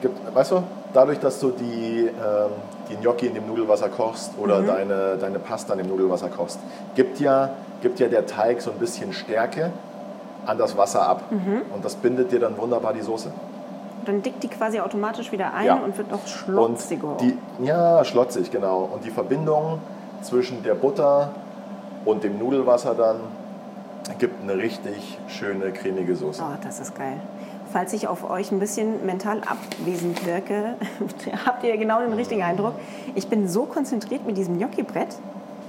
gibt, 0.00 0.34
weißt 0.34 0.52
du, 0.52 0.62
dadurch, 0.92 1.18
dass 1.20 1.38
du 1.40 1.50
die, 1.50 2.06
ähm, 2.08 2.50
die 2.88 2.96
Gnocchi 2.96 3.26
in 3.26 3.34
dem 3.34 3.46
Nudelwasser 3.46 3.88
kochst 3.88 4.32
oder 4.38 4.62
deine, 4.62 5.16
deine 5.16 5.38
Pasta 5.38 5.72
in 5.74 5.78
dem 5.80 5.88
Nudelwasser 5.88 6.28
kochst, 6.28 6.58
gibt 6.94 7.20
ja, 7.20 7.50
gibt 7.82 8.00
ja 8.00 8.08
der 8.08 8.26
Teig 8.26 8.60
so 8.62 8.70
ein 8.70 8.78
bisschen 8.78 9.12
Stärke 9.12 9.70
an 10.46 10.58
das 10.58 10.76
Wasser 10.76 11.06
ab. 11.06 11.22
Und 11.30 11.84
das 11.84 11.94
bindet 11.96 12.32
dir 12.32 12.40
dann 12.40 12.56
wunderbar 12.56 12.92
die 12.92 13.02
Soße. 13.02 13.30
Dann 14.06 14.22
dickt 14.22 14.42
die 14.42 14.48
quasi 14.48 14.80
automatisch 14.80 15.30
wieder 15.30 15.52
ein 15.52 15.66
Ja. 15.66 15.74
und 15.76 15.96
wird 15.98 16.10
noch 16.10 16.26
schlotziger. 16.26 17.16
die, 17.20 17.36
ja, 17.62 18.02
schlotzig, 18.04 18.50
genau. 18.50 18.88
Und 18.92 19.04
die 19.04 19.10
Verbindung 19.10 19.78
zwischen 20.22 20.62
der 20.62 20.74
Butter 20.74 21.30
und 22.04 22.24
dem 22.24 22.38
Nudelwasser 22.38 22.94
dann 22.94 23.16
gibt 24.18 24.42
eine 24.42 24.56
richtig 24.56 25.18
schöne 25.28 25.70
cremige 25.72 26.16
Soße. 26.16 26.42
Oh, 26.42 26.56
das 26.64 26.80
ist 26.80 26.94
geil. 26.96 27.20
Falls 27.72 27.92
ich 27.92 28.08
auf 28.08 28.28
euch 28.28 28.50
ein 28.50 28.58
bisschen 28.58 29.06
mental 29.06 29.40
abwesend 29.46 30.26
wirke, 30.26 30.74
habt 31.46 31.62
ihr 31.64 31.76
genau 31.76 32.00
den 32.00 32.12
richtigen 32.12 32.42
Eindruck. 32.42 32.74
Ich 33.14 33.28
bin 33.28 33.48
so 33.48 33.62
konzentriert 33.64 34.26
mit 34.26 34.36
diesem 34.36 34.58
Gnocchi-Brett. 34.58 35.08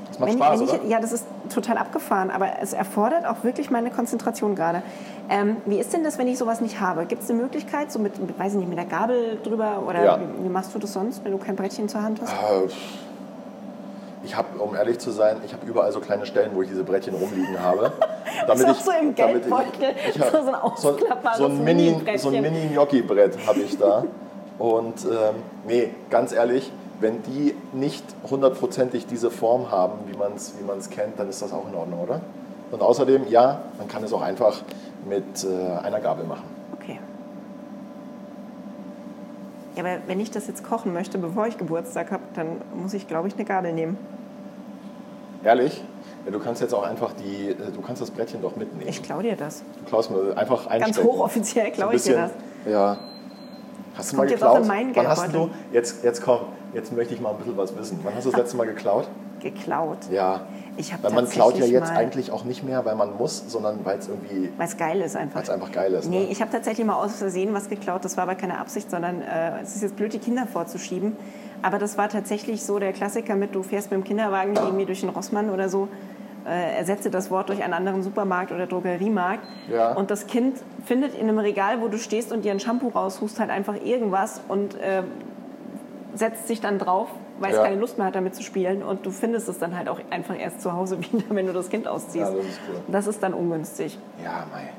Das 0.10 0.20
macht 0.20 0.30
Wenn 0.32 0.38
ich- 0.40 0.44
Spaß, 0.44 0.62
ich, 0.62 0.70
oder? 0.74 0.86
Ja, 0.88 1.00
das 1.00 1.12
ist 1.12 1.26
total 1.54 1.78
abgefahren, 1.78 2.32
aber 2.32 2.48
es 2.62 2.74
erfordert 2.74 3.26
auch 3.26 3.44
wirklich 3.44 3.70
meine 3.70 3.92
Konzentration 3.92 4.56
gerade. 4.56 4.82
Ähm, 5.30 5.58
wie 5.66 5.78
ist 5.80 5.94
denn 5.94 6.04
das, 6.04 6.18
wenn 6.18 6.28
ich 6.28 6.38
sowas 6.38 6.60
nicht 6.60 6.80
habe? 6.82 7.06
Gibt 7.06 7.24
es 7.24 7.30
eine 7.30 7.40
Möglichkeit, 7.42 7.92
so 7.92 8.00
mit, 8.00 8.20
mit, 8.20 8.38
weiß 8.38 8.54
ich 8.54 8.60
nicht, 8.60 8.70
mit 8.70 8.78
der 8.78 8.86
Gabel 8.86 9.38
drüber 9.44 9.84
oder 9.88 10.04
Ja. 10.04 10.20
wie, 10.20 10.46
wie 10.46 10.50
machst 10.50 10.74
du 10.74 10.80
das 10.80 10.92
sonst, 10.94 11.24
wenn 11.24 11.32
du 11.32 11.38
kein 11.38 11.56
Brettchen 11.56 11.88
zur 11.88 12.02
Hand 12.02 12.20
hast? 12.22 12.32
Äh, 12.34 12.68
Ich 14.24 14.36
habe, 14.36 14.60
um 14.60 14.76
ehrlich 14.76 15.00
zu 15.00 15.12
sein, 15.12 15.38
ich 15.46 15.54
habe 15.54 15.66
überall 15.66 15.92
so 15.92 16.00
kleine 16.00 16.26
Stellen, 16.26 16.52
wo 16.54 16.62
ich 16.62 16.70
diese 16.70 16.84
Brettchen 16.84 17.14
rumliegen 17.16 17.60
habe. 17.62 17.92
Damit 18.48 18.70
auch 18.70 18.80
so 18.80 18.92
im 18.92 19.16
Geldbeutel, 19.16 19.96
ich, 20.10 20.16
ich 20.16 20.22
hab 20.32 20.32
so 20.32 20.38
ein 20.38 20.56
ausklappbares 20.56 21.38
so 21.38 21.46
ein 21.46 21.64
Mini, 21.64 21.96
so 22.18 22.30
ein 22.30 22.42
Mini-Gnocchi-Brett 22.42 23.38
habe 23.48 23.60
ich 23.60 23.78
da. 23.78 24.04
Und 24.60 25.06
ähm, 25.06 25.36
nee, 25.68 25.90
ganz 26.10 26.34
ehrlich, 26.34 26.72
wenn 27.00 27.24
die 27.24 27.56
nicht 27.74 28.04
hundertprozentig 28.30 29.08
diese 29.08 29.32
Form 29.32 29.72
haben, 29.72 29.94
wie 30.08 30.16
man 30.16 30.34
es 30.36 30.54
wie 30.60 30.64
man's 30.64 30.90
kennt, 30.90 31.20
dann 31.20 31.30
ist 31.30 31.42
das 31.42 31.52
auch 31.52 31.68
in 31.68 31.76
Ordnung, 31.76 32.00
oder? 32.00 32.22
Und 32.72 32.82
außerdem, 32.82 33.28
ja, 33.28 33.62
man 33.78 33.88
kann 33.88 34.04
es 34.04 34.14
auch 34.14 34.22
einfach 34.22 34.62
mit 35.08 35.44
äh, 35.44 35.78
einer 35.84 36.00
Gabel 36.00 36.26
machen. 36.26 36.44
Okay. 36.74 37.00
Ja, 39.76 39.84
aber 39.84 39.98
wenn 40.08 40.20
ich 40.20 40.32
das 40.32 40.48
jetzt 40.48 40.64
kochen 40.64 40.94
möchte, 40.94 41.18
bevor 41.18 41.48
ich 41.48 41.58
Geburtstag 41.58 42.12
habe, 42.12 42.24
dann 42.34 42.62
muss 42.76 42.94
ich, 42.94 43.08
glaube 43.08 43.28
ich, 43.28 43.36
eine 43.36 43.46
Gabel 43.46 43.74
nehmen. 43.74 43.98
Ehrlich? 45.44 45.84
Ja, 46.26 46.32
du 46.32 46.40
kannst 46.40 46.62
jetzt 46.62 46.74
auch 46.74 46.84
einfach 46.84 47.14
die, 47.14 47.50
äh, 47.50 47.56
du 47.74 47.82
kannst 47.82 48.02
das 48.02 48.12
Brettchen 48.12 48.42
doch 48.42 48.56
mitnehmen. 48.56 48.88
Ich 48.90 49.02
klaue 49.02 49.24
dir 49.24 49.36
das. 49.36 49.64
Du 49.80 49.86
klaust 49.86 50.12
mir 50.12 50.38
einfach 50.38 50.68
einstecken. 50.68 50.96
Ganz 50.96 51.04
hochoffiziell 51.04 51.72
klaue 51.72 51.96
ich 51.96 52.04
So 52.04 52.12
ein 52.12 52.16
dir 52.16 52.32
das. 52.66 52.72
Ja. 52.72 52.98
Hast 53.96 54.12
du 54.12 54.16
mal 54.18 54.22
kommt 54.22 54.32
jetzt 54.32 54.44
auch 54.44 54.56
geklaut? 54.56 54.62
in 54.62 54.68
meinen 54.68 54.96
Wann 54.96 55.08
hast 55.08 55.34
du, 55.34 55.50
jetzt, 55.74 56.04
jetzt 56.04 56.22
komm, 56.24 56.42
jetzt 56.74 56.94
möchte 56.94 57.14
ich 57.14 57.22
mal 57.22 57.32
ein 57.32 57.38
bisschen 57.38 57.58
was 57.58 57.76
wissen. 57.78 58.00
Wann 58.04 58.16
hast 58.16 58.26
du 58.26 58.32
das 58.32 58.40
letzte 58.40 58.58
Mal 58.58 58.68
geklaut? 58.68 59.08
Geklaut. 59.42 59.98
Ja. 60.12 60.42
Ich 60.78 60.94
habe 60.94 61.04
Weil 61.04 61.12
man 61.12 61.28
klaut 61.28 61.58
ja 61.58 61.66
jetzt 61.66 61.92
eigentlich 61.92 62.32
auch 62.32 62.46
nicht 62.46 62.64
mehr, 62.64 62.86
weil 62.86 62.96
man 62.96 63.18
muss, 63.18 63.44
sondern 63.48 63.84
weil 63.84 63.98
es 64.00 64.08
irgendwie, 64.08 64.50
Weil 64.58 64.68
es 64.68 64.78
geil 64.78 65.02
ist 65.02 65.18
einfach. 65.18 65.36
weil 65.36 65.44
es 65.44 65.50
einfach 65.50 65.72
geil 65.72 65.94
ist. 65.94 66.10
Nee, 66.10 66.20
ne? 66.20 66.32
ich 66.32 66.40
habe 66.42 66.52
tatsächlich 66.52 66.86
mal 66.88 66.96
aus 66.96 67.16
Versehen 67.16 67.54
was 67.54 67.68
geklaut. 67.68 68.06
Das 68.06 68.16
war 68.16 68.24
aber 68.24 68.36
keine 68.36 68.58
Absicht, 68.60 68.90
sondern 68.90 69.22
äh, 69.22 69.62
es 69.62 69.76
ist 69.76 69.82
jetzt 69.82 69.98
blöd, 69.98 70.14
die 70.14 70.20
Kinder 70.20 70.48
vorzuschieben. 70.48 71.18
Aber 71.62 71.78
das 71.78 71.98
war 71.98 72.08
tatsächlich 72.10 72.64
so 72.64 72.80
der 72.80 72.94
Klassiker 72.94 73.36
mit, 73.36 73.54
du 73.54 73.64
fährst 73.64 73.92
mit 73.92 74.00
dem 74.00 74.04
Kinderwagen 74.04 74.56
irgendwie 74.56 74.86
durch 74.86 75.02
den 75.02 75.10
Rossmann 75.10 75.50
oder 75.50 75.70
so, 75.70 75.90
äh, 76.48 76.78
ersetze 76.78 77.10
das 77.12 77.30
Wort 77.32 77.50
durch 77.50 77.64
einen 77.64 77.74
anderen 77.74 78.04
Supermarkt 78.04 78.52
oder 78.52 78.68
Drogeriemarkt. 78.68 79.44
Ja. 79.72 79.94
Und 79.94 80.12
das 80.12 80.28
Kind 80.28 80.58
findet 80.86 81.14
in 81.14 81.28
einem 81.30 81.40
Regal, 81.40 81.82
wo 81.82 81.88
du 81.88 81.98
stehst 81.98 82.32
und 82.32 82.44
dir 82.46 82.52
ein 82.52 82.60
Shampoo 82.60 82.90
raushust, 82.90 83.40
halt 83.40 83.50
einfach 83.50 83.76
irgendwas 83.84 84.42
und 84.48 84.76
äh, 84.80 85.04
setzt 86.16 86.48
sich 86.48 86.60
dann 86.62 86.78
drauf, 86.78 87.08
weil 87.40 87.52
es 87.52 87.58
Ja. 87.58 87.64
keine 87.64 87.78
Lust 87.78 87.98
mehr 87.98 88.08
hat, 88.08 88.16
damit 88.16 88.36
zu 88.36 88.44
spielen. 88.44 88.84
Und 88.84 89.06
du 89.06 89.12
findest 89.12 89.48
es 89.50 89.60
dann 89.60 89.78
halt 89.78 89.88
auch 89.90 90.00
einfach 90.10 90.38
erst 90.40 90.62
zu 90.62 90.74
Hause 90.74 90.98
wieder, 91.12 91.24
wenn 91.30 91.48
du 91.48 91.54
das 91.54 91.70
Kind 91.70 91.88
ausziehst. 91.88 92.32
Ja, 92.32 92.36
das 92.38 92.46
ist 92.46 92.60
cool. 92.70 92.76
Das 92.90 93.08
ist 93.08 93.24
dann 93.24 93.34
ungünstig. 93.34 93.98
Ja, 94.24 94.46
mei. 94.52 94.70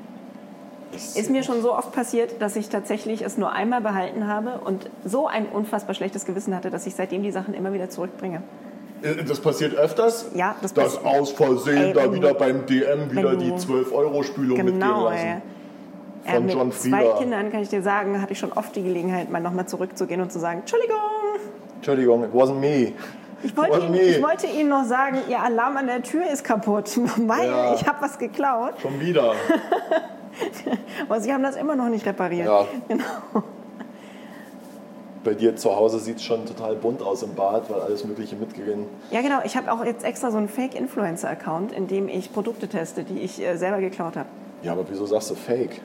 Das- 0.91 1.15
Ist 1.15 1.31
mir 1.31 1.41
schon 1.41 1.63
so 1.63 1.73
oft 1.75 1.91
passiert, 1.91 2.39
dass 2.39 2.55
ich 2.55 2.69
tatsächlich 2.69 3.23
es 3.23 3.35
nur 3.39 3.51
einmal 3.51 3.81
behalten 3.81 4.27
habe 4.27 4.59
und 4.63 4.91
so 5.03 5.27
ein 5.27 5.47
unfassbar 5.47 5.95
schlechtes 5.95 6.23
Gewissen 6.25 6.53
hatte, 6.55 6.69
dass 6.69 6.85
ich 6.85 6.93
seitdem 6.93 7.23
die 7.23 7.31
Sachen 7.31 7.55
immer 7.55 7.73
wieder 7.73 7.89
zurückbringe. 7.89 8.43
Äh, 9.03 9.23
Das 9.23 9.39
passiert 9.39 9.75
öfters? 9.75 10.27
Ja, 10.33 10.55
das 10.61 10.73
Dass 10.73 10.95
passiert. 10.97 11.05
aus 11.21 11.31
Versehen 11.31 11.77
Ey, 11.77 11.93
da 11.93 12.11
wieder 12.13 12.29
du- 12.29 12.39
beim 12.39 12.65
DM 12.65 13.11
wieder 13.11 13.35
die 13.35 13.49
du- 13.49 13.55
12-Euro-Spülung 13.55 14.57
Genau, 14.57 14.71
mitgehen 14.71 14.91
ey. 14.91 15.25
lassen. 15.33 15.41
Äh, 16.25 16.31
Von 16.35 16.45
mit 16.45 16.53
John 16.55 16.71
zwei. 16.71 17.03
Kindern 17.19 17.51
kann 17.51 17.61
ich 17.61 17.69
dir 17.69 17.81
sagen, 17.83 18.21
hatte 18.21 18.31
ich 18.33 18.39
schon 18.39 18.53
oft 18.53 18.73
die 18.75 18.83
Gelegenheit, 18.83 19.29
mal 19.29 19.41
nochmal 19.41 19.65
zurückzugehen 19.67 20.21
und 20.21 20.31
zu 20.31 20.39
sagen, 20.39 20.59
Entschuldigung. 20.61 20.95
Entschuldigung, 21.75 22.23
it 22.23 22.31
wasn't 22.33 22.59
me. 22.59 22.93
Ich 23.45 23.57
wollte, 23.57 23.77
Ihnen, 23.85 23.93
ich 23.95 24.23
wollte 24.23 24.47
Ihnen 24.47 24.69
noch 24.69 24.85
sagen, 24.85 25.17
Ihr 25.27 25.41
Alarm 25.41 25.75
an 25.75 25.87
der 25.87 26.01
Tür 26.01 26.21
ist 26.31 26.45
kaputt, 26.45 26.97
weil 27.27 27.45
Ja. 27.49 27.73
ich 27.73 27.85
habe 27.85 27.97
was 28.01 28.17
geklaut. 28.17 28.75
Schon 28.81 29.01
wieder. 29.01 29.33
Aber 31.09 31.19
Sie 31.19 31.33
haben 31.33 31.43
das 31.43 31.57
immer 31.57 31.75
noch 31.75 31.89
nicht 31.89 32.05
repariert. 32.05 32.47
Ja. 32.47 32.65
Genau. 32.87 33.03
Bei 35.23 35.33
dir 35.33 35.55
zu 35.55 35.75
Hause 35.75 35.99
sieht 35.99 36.17
es 36.17 36.23
schon 36.23 36.45
total 36.45 36.75
bunt 36.75 37.01
aus 37.01 37.23
im 37.23 37.33
Bad, 37.33 37.69
weil 37.69 37.79
alles 37.79 38.03
Mögliche 38.03 38.35
mitgegangen. 38.35 38.87
Ja, 39.09 39.21
genau. 39.21 39.39
Ich 39.45 39.55
habe 39.55 39.71
auch 39.71 39.85
jetzt 39.85 40.03
extra 40.03 40.31
so 40.31 40.37
einen 40.37 40.49
Fake-Influencer-Account, 40.49 41.71
in 41.71 41.87
dem 41.87 42.09
ich 42.09 42.33
Produkte 42.33 42.67
teste, 42.67 43.03
die 43.03 43.19
ich 43.19 43.41
äh, 43.41 43.55
selber 43.55 43.79
geklaut 43.79 44.17
habe. 44.17 44.27
Ja, 44.63 44.73
aber 44.73 44.85
wieso 44.89 45.05
sagst 45.05 45.29
du 45.31 45.35
Fake? 45.35 45.81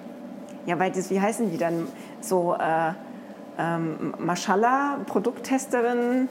Ja, 0.66 0.78
weil 0.78 0.90
das, 0.90 1.11
wie 1.11 1.21
heißen 1.21 1.50
die 1.50 1.57
dann? 1.57 1.87
So 2.21 2.54
äh, 2.54 2.92
ähm, 3.59 4.14
Mashallah, 4.18 4.99
Produkttesterin, 5.07 6.28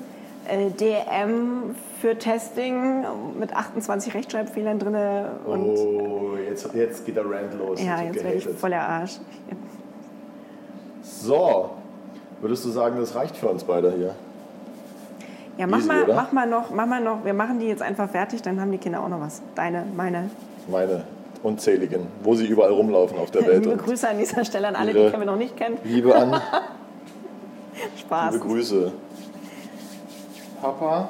äh, 0.48 0.70
DM 0.70 1.76
für 2.02 2.18
Testing 2.18 3.06
mit 3.40 3.56
28 3.56 4.14
Rechtschreibfehlern 4.14 4.80
drin. 4.80 4.96
Und 5.46 5.78
oh, 5.78 6.38
jetzt, 6.46 6.74
jetzt 6.74 7.06
geht 7.06 7.16
der 7.16 7.30
Rand 7.30 7.54
los. 7.58 7.82
ja, 7.82 8.02
jetzt 8.02 8.24
werde 8.24 8.38
ich 8.38 8.44
gehatet. 8.44 8.60
voll 8.60 8.70
der 8.70 8.88
Arsch. 8.88 9.20
So, 11.02 11.72
würdest 12.42 12.66
du 12.66 12.70
sagen, 12.70 12.98
das 13.00 13.16
reicht 13.16 13.36
für 13.38 13.48
uns 13.48 13.64
beide 13.64 13.92
hier? 13.94 14.16
Ja, 15.58 15.66
mach 15.68 15.80
Easy, 15.80 15.88
mal, 15.88 16.04
oder? 16.04 16.16
mach 16.16 16.32
mal 16.32 16.48
noch, 16.48 16.70
mach 16.70 16.86
mal 16.86 17.02
noch. 17.02 17.26
Wir 17.26 17.34
machen 17.34 17.60
die 17.60 17.68
jetzt 17.68 17.82
einfach 17.82 18.10
fertig, 18.10 18.42
dann 18.42 18.62
haben 18.62 18.72
die 18.72 18.78
Kinder 18.78 19.02
auch 19.04 19.10
noch 19.10 19.22
was. 19.22 19.42
Deine, 19.56 19.86
meine. 19.96 20.30
Meine 20.68 21.04
unzähligen, 21.44 22.08
wo 22.24 22.36
sie 22.36 22.46
überall 22.46 22.72
rumlaufen 22.72 23.18
auf 23.18 23.32
der 23.32 23.46
Welt. 23.46 23.66
Liebe 23.66 23.78
Grüße 23.78 24.08
an 24.08 24.18
dieser 24.18 24.44
Stelle 24.44 24.68
an 24.68 24.76
alle, 24.76 24.94
die 24.94 25.10
Kevin 25.12 25.28
noch 25.28 25.38
nicht 25.38 25.56
kennen. 25.56 25.78
Liebe 25.84 26.16
an, 26.16 26.42
Spaß. 28.00 28.34
liebe 28.34 28.46
Grüße. 28.46 28.92
Papa. 30.62 31.10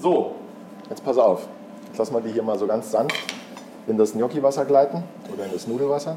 So, 0.00 0.34
jetzt 0.90 1.02
pass 1.04 1.16
auf. 1.18 1.48
Jetzt 1.88 1.98
lass 1.98 2.10
mal 2.12 2.20
die 2.22 2.30
hier 2.30 2.42
mal 2.42 2.58
so 2.58 2.66
ganz 2.66 2.90
sanft 2.90 3.16
in 3.86 3.96
das 3.96 4.12
Gnocchi-Wasser 4.12 4.64
gleiten 4.64 5.02
oder 5.32 5.46
in 5.46 5.52
das 5.52 5.66
Nudelwasser. 5.66 6.16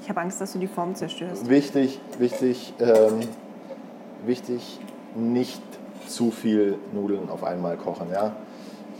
habe 0.11 0.21
Angst, 0.21 0.39
dass 0.41 0.53
du 0.53 0.59
die 0.59 0.67
Form 0.67 0.93
zerstörst. 0.93 1.49
Wichtig, 1.49 1.99
wichtig, 2.19 2.73
ähm, 2.79 3.21
wichtig, 4.25 4.79
nicht 5.15 5.61
zu 6.07 6.31
viel 6.31 6.77
Nudeln 6.93 7.29
auf 7.29 7.43
einmal 7.43 7.77
kochen. 7.77 8.07
Ja? 8.11 8.35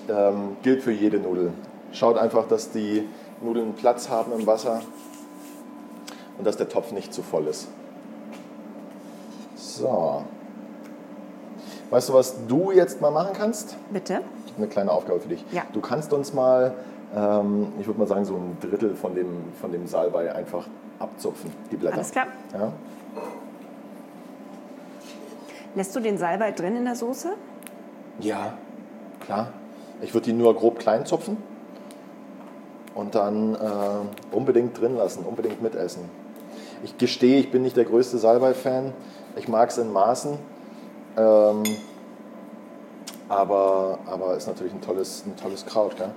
Ähm, 0.09 0.57
gilt 0.63 0.81
für 0.81 0.91
jede 0.91 1.19
Nudel. 1.19 1.51
Schaut 1.91 2.17
einfach, 2.17 2.47
dass 2.47 2.71
die 2.71 3.07
Nudeln 3.41 3.73
Platz 3.73 4.09
haben 4.09 4.31
im 4.31 4.47
Wasser 4.47 4.81
und 6.37 6.47
dass 6.47 6.57
der 6.57 6.69
Topf 6.69 6.91
nicht 6.91 7.13
zu 7.13 7.21
voll 7.21 7.47
ist. 7.47 7.67
So. 9.55 10.23
Weißt 11.89 12.07
du, 12.07 12.13
was 12.13 12.47
du 12.47 12.71
jetzt 12.71 13.01
mal 13.01 13.11
machen 13.11 13.31
kannst? 13.33 13.75
Bitte? 13.91 14.21
Eine 14.57 14.67
kleine 14.67 14.91
Aufgabe 14.91 15.19
für 15.19 15.29
dich. 15.29 15.43
Ja. 15.51 15.63
Du 15.73 15.81
kannst 15.81 16.13
uns 16.13 16.33
mal, 16.33 16.73
ähm, 17.13 17.67
ich 17.79 17.87
würde 17.87 17.99
mal 17.99 18.07
sagen, 18.07 18.23
so 18.23 18.35
ein 18.35 18.57
Drittel 18.61 18.95
von 18.95 19.13
dem, 19.13 19.27
von 19.59 19.73
dem 19.73 19.87
Salbei 19.87 20.33
einfach 20.33 20.67
abzupfen, 21.01 21.51
die 21.71 21.75
Blätter. 21.75 21.95
Alles 21.95 22.11
klar. 22.11 22.27
Ja? 22.53 22.71
Lässt 25.75 25.95
du 25.95 25.99
den 25.99 26.17
Salbei 26.17 26.51
drin 26.51 26.75
in 26.75 26.85
der 26.85 26.95
Soße? 26.95 27.33
ja, 28.19 28.53
klar. 29.21 29.53
Ich 30.01 30.13
würde 30.13 30.25
die 30.25 30.33
nur 30.33 30.55
grob 30.55 30.79
klein 30.79 31.05
zupfen 31.05 31.37
und 32.95 33.13
dann 33.15 33.55
äh, 33.55 34.35
unbedingt 34.35 34.79
drin 34.79 34.97
lassen, 34.97 35.23
unbedingt 35.23 35.61
mitessen. 35.61 36.03
Ich 36.83 36.97
gestehe, 36.97 37.39
ich 37.39 37.51
bin 37.51 37.61
nicht 37.61 37.77
der 37.77 37.85
größte 37.85 38.17
Salbei-Fan. 38.17 38.93
Ich 39.35 39.47
mag 39.47 39.69
es 39.69 39.77
in 39.77 39.93
Maßen. 39.93 40.39
Ähm, 41.17 41.63
aber, 43.29 43.99
aber 44.07 44.35
ist 44.35 44.47
natürlich 44.47 44.73
ein 44.73 44.81
tolles, 44.81 45.23
ein 45.25 45.37
tolles 45.37 45.65
Kraut. 45.65 45.95
Gell? 45.97 46.09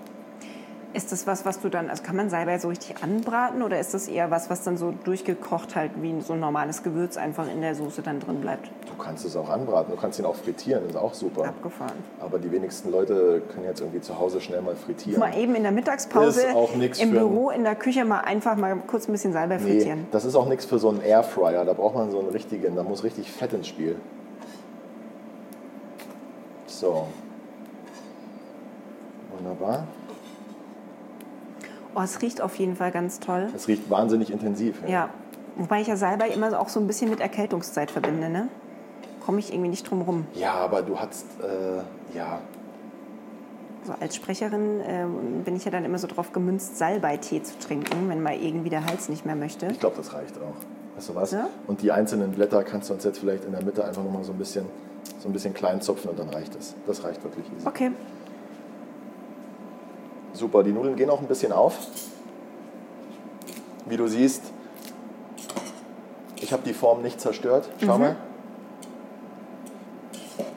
Ist 0.95 1.11
das 1.11 1.27
was, 1.27 1.45
was 1.45 1.59
du 1.61 1.69
dann, 1.69 1.91
also 1.91 2.05
kann 2.05 2.15
man 2.15 2.31
Salbei 2.31 2.57
so 2.61 2.69
richtig 2.69 3.03
anbraten 3.03 3.62
oder 3.62 3.81
ist 3.81 3.95
das 3.95 4.07
eher 4.07 4.31
was, 4.31 4.49
was 4.49 4.62
dann 4.62 4.77
so 4.77 4.95
durchgekocht 5.03 5.75
halt 5.75 5.90
wie 6.01 6.21
so 6.21 6.35
ein 6.35 6.40
normales 6.40 6.85
Gewürz 6.85 7.16
einfach 7.16 7.51
in 7.51 7.61
der 7.62 7.75
Soße 7.75 8.01
dann 8.03 8.21
drin 8.21 8.40
bleibt? 8.40 8.71
Du 8.87 9.03
kannst 9.03 9.25
es 9.25 9.35
auch 9.35 9.51
anbraten, 9.51 9.92
du 9.92 10.01
kannst 10.01 10.21
ihn 10.21 10.25
auch 10.25 10.37
frittieren, 10.37 10.88
ist 10.88 10.97
auch 10.97 11.12
super. 11.12 11.47
Abgefahren. 11.47 11.97
Aber 12.21 12.38
die 12.38 12.53
wenigsten 12.53 12.92
Leute 12.92 13.42
können 13.53 13.64
jetzt 13.66 13.81
irgendwie 13.81 14.03
zu 14.03 14.16
Hause 14.16 14.40
schnell 14.40 14.62
mal 14.62 14.77
frittieren. 14.77 15.18
Mal 15.18 15.37
eben 15.37 15.57
in 15.57 15.64
der 15.64 15.73
Mittagspause 15.73 16.42
Ist 16.42 16.55
auch 16.55 16.77
nix 16.77 17.01
im 17.01 17.11
Büro, 17.11 17.51
in 17.51 17.64
der 17.64 17.75
Küche 17.75 18.05
mal 18.05 18.21
einfach 18.21 18.55
mal 18.55 18.77
kurz 18.87 19.09
ein 19.09 19.12
bisschen 19.12 19.33
Salbei 19.33 19.57
Nee, 19.57 19.62
frittieren. 19.62 20.07
das 20.12 20.25
ist 20.25 20.37
auch 20.37 20.47
nichts 20.47 20.64
für 20.64 20.79
so 20.79 20.90
einen 20.90 21.01
Airfryer. 21.01 21.64
Da 21.64 21.73
braucht 21.73 21.97
man 21.97 22.12
so 22.12 22.21
einen 22.21 22.29
richtigen, 22.29 22.77
da 22.77 22.85
muss 22.85 23.03
richtig 23.03 23.33
Fett 23.33 23.53
ins 23.53 23.66
Spiel. 23.66 23.97
So. 26.66 27.09
Wunderbar. 29.37 29.88
Oh, 31.94 32.00
es 32.02 32.20
riecht 32.22 32.40
auf 32.40 32.57
jeden 32.57 32.76
Fall 32.76 32.90
ganz 32.90 33.20
toll. 33.20 33.48
Es 33.54 33.68
riecht 33.68 33.88
wahnsinnig 33.90 34.30
intensiv. 34.33 34.76
Ja, 34.87 35.11
wobei 35.57 35.80
ich 35.80 35.87
ja 35.87 35.96
Salbei 35.96 36.28
immer 36.28 36.59
auch 36.59 36.68
so 36.68 36.80
ein 36.80 36.87
bisschen 36.87 37.11
mit 37.11 37.20
Erkältungszeit 37.20 37.90
verbinde, 37.90 38.28
ne? 38.28 38.48
Komme 39.24 39.38
ich 39.38 39.52
irgendwie 39.52 39.70
nicht 39.70 39.88
drum 39.88 40.02
rum. 40.02 40.26
Ja, 40.35 40.54
aber 40.54 40.83
du 40.83 40.98
hast, 40.98 41.24
äh, 41.42 42.16
ja, 42.16 42.40
So 43.87 43.94
als 44.00 44.16
Sprecherin 44.16 44.80
ähm, 44.87 45.42
bin 45.44 45.57
ich 45.57 45.64
ja 45.64 45.70
dann 45.70 45.85
immer 45.85 45.98
so 45.98 46.07
drauf 46.07 46.33
gemünzt, 46.33 46.76
Salbeitee 46.78 47.42
zu 47.42 47.59
trinken, 47.59 48.09
wenn 48.09 48.22
mal 48.22 48.35
irgendwie 48.35 48.70
der 48.70 48.85
Hals 48.87 49.09
nicht 49.09 49.24
mehr 49.24 49.37
möchte. 49.37 49.66
ich 49.66 49.78
glaube, 49.80 49.96
das 49.96 50.12
reicht 50.12 50.37
auch. 50.38 50.96
Weißt 50.96 51.09
du 51.09 51.14
was? 51.14 51.30
Ja? 51.33 51.48
Und 51.66 51.83
die 51.83 51.90
einzelnen 51.92 52.33
Blätter 52.33 52.62
kannst 52.64 52.88
du 52.90 52.94
uns 52.94 53.04
jetzt 53.04 53.18
vielleicht 53.18 53.44
in 53.44 53.52
der 53.52 53.62
Mitte 53.64 53.85
einfach 53.85 54.02
nochmal 54.02 54.24
so 54.24 54.33
ein 54.33 54.38
bisschen, 54.38 54.64
so 55.20 55.28
ein 55.28 55.33
bisschen 55.33 55.52
klein 55.54 55.80
zupfen 55.80 56.11
und 56.11 56.18
dann 56.18 56.28
reicht 56.30 56.54
es. 56.57 56.74
Das 56.87 57.02
reicht 57.04 57.22
wirklich 57.24 57.44
easy. 57.57 57.66
Okay, 57.66 57.90
Super, 60.35 60.62
die 60.62 60.73
Nudeln 60.73 60.97
gehen 60.97 61.09
auch 61.11 61.20
ein 61.20 61.27
bisschen 61.27 61.53
auf. 61.53 61.79
Wie 63.87 63.97
du 63.97 64.07
siehst, 64.09 64.42
ich 66.40 66.53
habe 66.53 66.62
die 66.64 66.75
Form 66.75 67.03
nicht 67.03 67.20
zerstört. 67.20 67.68
Schau 67.85 67.99
mal. 67.99 68.16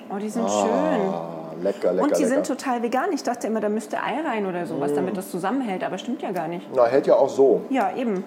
oh, 0.09 0.17
die 0.17 0.29
sind 0.29 0.49
schön. 0.49 0.69
Ah, 0.69 1.53
lecker, 1.61 1.93
lecker, 1.93 2.03
Und 2.03 2.17
die 2.17 2.23
lecker. 2.23 2.35
sind 2.35 2.47
total 2.47 2.81
vegan. 2.81 3.11
Ich 3.13 3.23
dachte 3.23 3.47
immer, 3.47 3.59
da 3.61 3.69
müsste 3.69 4.01
Ei 4.01 4.19
rein 4.21 4.45
oder 4.47 4.65
sowas, 4.65 4.93
damit 4.93 5.15
das 5.15 5.29
zusammenhält, 5.29 5.83
aber 5.83 5.97
stimmt 5.97 6.21
ja 6.21 6.31
gar 6.31 6.47
nicht. 6.47 6.67
Na, 6.75 6.85
hält 6.85 7.05
ja 7.07 7.15
auch 7.15 7.29
so. 7.29 7.61
Ja, 7.69 7.95
eben. 7.95 8.23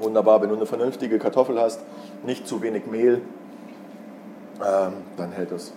Wunderbar, 0.00 0.40
wenn 0.42 0.48
du 0.48 0.56
eine 0.56 0.66
vernünftige 0.66 1.18
Kartoffel 1.18 1.60
hast, 1.60 1.80
nicht 2.24 2.48
zu 2.48 2.62
wenig 2.62 2.86
Mehl, 2.86 3.20
ähm, 4.60 4.92
dann 5.16 5.32
hält 5.32 5.52
es. 5.52 5.72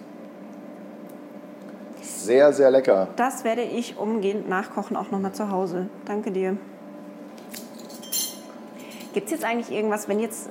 Sehr, 2.28 2.52
sehr 2.52 2.70
lecker. 2.72 3.08
Das 3.16 3.46
werde 3.46 3.62
ich 3.62 3.98
umgehend 3.98 4.50
nachkochen, 4.50 4.98
auch 4.98 5.12
nochmal 5.12 5.32
zu 5.32 5.50
Hause. 5.50 5.88
Danke 6.04 6.32
dir. 6.32 6.58
Gibt 9.14 9.28
es 9.28 9.32
jetzt 9.32 9.46
eigentlich 9.46 9.72
irgendwas, 9.72 10.10
wenn 10.10 10.20
jetzt 10.20 10.50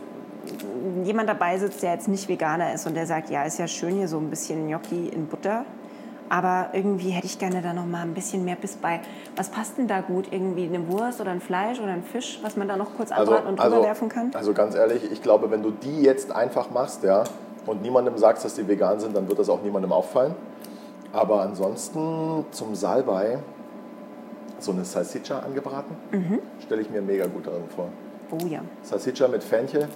jemand 1.04 1.28
dabei 1.28 1.58
sitzt, 1.58 1.82
der 1.82 1.92
jetzt 1.92 2.08
nicht 2.08 2.30
Veganer 2.30 2.72
ist 2.72 2.86
und 2.86 2.94
der 2.94 3.06
sagt, 3.06 3.28
ja, 3.28 3.42
ist 3.42 3.58
ja 3.58 3.68
schön 3.68 3.94
hier 3.96 4.08
so 4.08 4.16
ein 4.16 4.30
bisschen 4.30 4.68
Gnocchi 4.68 5.08
in 5.08 5.26
Butter, 5.26 5.66
aber 6.30 6.70
irgendwie 6.72 7.10
hätte 7.10 7.26
ich 7.26 7.38
gerne 7.38 7.60
da 7.60 7.74
noch 7.74 7.84
mal 7.84 8.02
ein 8.02 8.14
bisschen 8.14 8.46
mehr 8.46 8.56
Biss 8.56 8.76
bei. 8.76 9.00
Was 9.36 9.50
passt 9.50 9.76
denn 9.76 9.86
da 9.86 10.00
gut? 10.00 10.28
Irgendwie 10.30 10.64
eine 10.64 10.88
Wurst 10.88 11.20
oder 11.20 11.30
ein 11.30 11.42
Fleisch 11.42 11.78
oder 11.78 11.92
ein 11.92 12.02
Fisch, 12.02 12.40
was 12.42 12.56
man 12.56 12.68
da 12.68 12.78
noch 12.78 12.96
kurz 12.96 13.12
anbraten 13.12 13.48
und 13.48 13.60
drüber 13.60 13.82
werfen 13.82 14.08
kann? 14.08 14.30
also 14.32 14.54
ganz 14.54 14.74
ehrlich, 14.74 15.12
ich 15.12 15.22
glaube, 15.22 15.50
wenn 15.50 15.62
du 15.62 15.72
die 15.72 16.00
jetzt 16.00 16.32
einfach 16.32 16.70
machst, 16.70 17.02
ja, 17.02 17.24
und 17.66 17.82
niemandem 17.82 18.16
sagst, 18.16 18.44
dass 18.46 18.54
die 18.54 18.66
vegan 18.66 18.98
sind, 18.98 19.14
dann 19.14 19.28
wird 19.28 19.38
das 19.38 19.50
auch 19.50 19.62
niemandem 19.62 19.92
auffallen. 19.92 20.34
Aber 21.12 21.42
ansonsten 21.42 22.44
zum 22.50 22.74
Salbei 22.74 23.38
so 24.58 24.72
eine 24.72 24.84
Salsiccia 24.84 25.38
angebraten, 25.40 25.96
Mhm. 26.12 26.38
stelle 26.64 26.82
ich 26.82 26.90
mir 26.90 27.02
mega 27.02 27.26
gut 27.26 27.46
darin 27.46 27.64
vor. 27.74 27.88
Oh 28.30 28.44
ja. 28.46 28.60
Salsiccia 28.82 29.28
mit 29.28 29.42
Fenchel, 29.44 29.88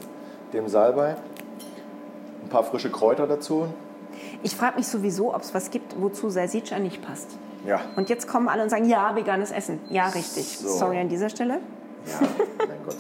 dem 0.53 0.69
Salbei, 0.69 1.17
ein 2.45 2.49
paar 2.49 2.65
frische 2.65 2.91
Kräuter 2.91 3.27
dazu. 3.27 3.67
Ich 4.43 4.55
frage 4.57 4.77
mich 4.77 4.87
sowieso, 4.87 5.35
ob 5.35 5.43
es 5.43 5.55
was 5.55 5.71
gibt, 5.71 6.01
wozu 6.01 6.29
Salsiccia 6.31 6.79
nicht 6.79 7.03
passt. 7.03 7.31
Ja, 7.67 7.81
Und 7.97 8.09
jetzt 8.09 8.27
kommen 8.29 8.49
alle 8.49 8.63
und 8.63 8.71
sagen, 8.71 8.89
ja, 8.89 9.15
veganes 9.15 9.51
Essen. 9.51 9.81
Ja, 9.91 10.09
richtig. 10.09 10.59
So. 10.59 10.69
Sorry 10.69 10.99
an 10.99 11.09
dieser 11.09 11.29
Stelle. 11.29 11.55
ja, 12.07 12.21
mein 12.59 12.79
Gott. 12.85 12.97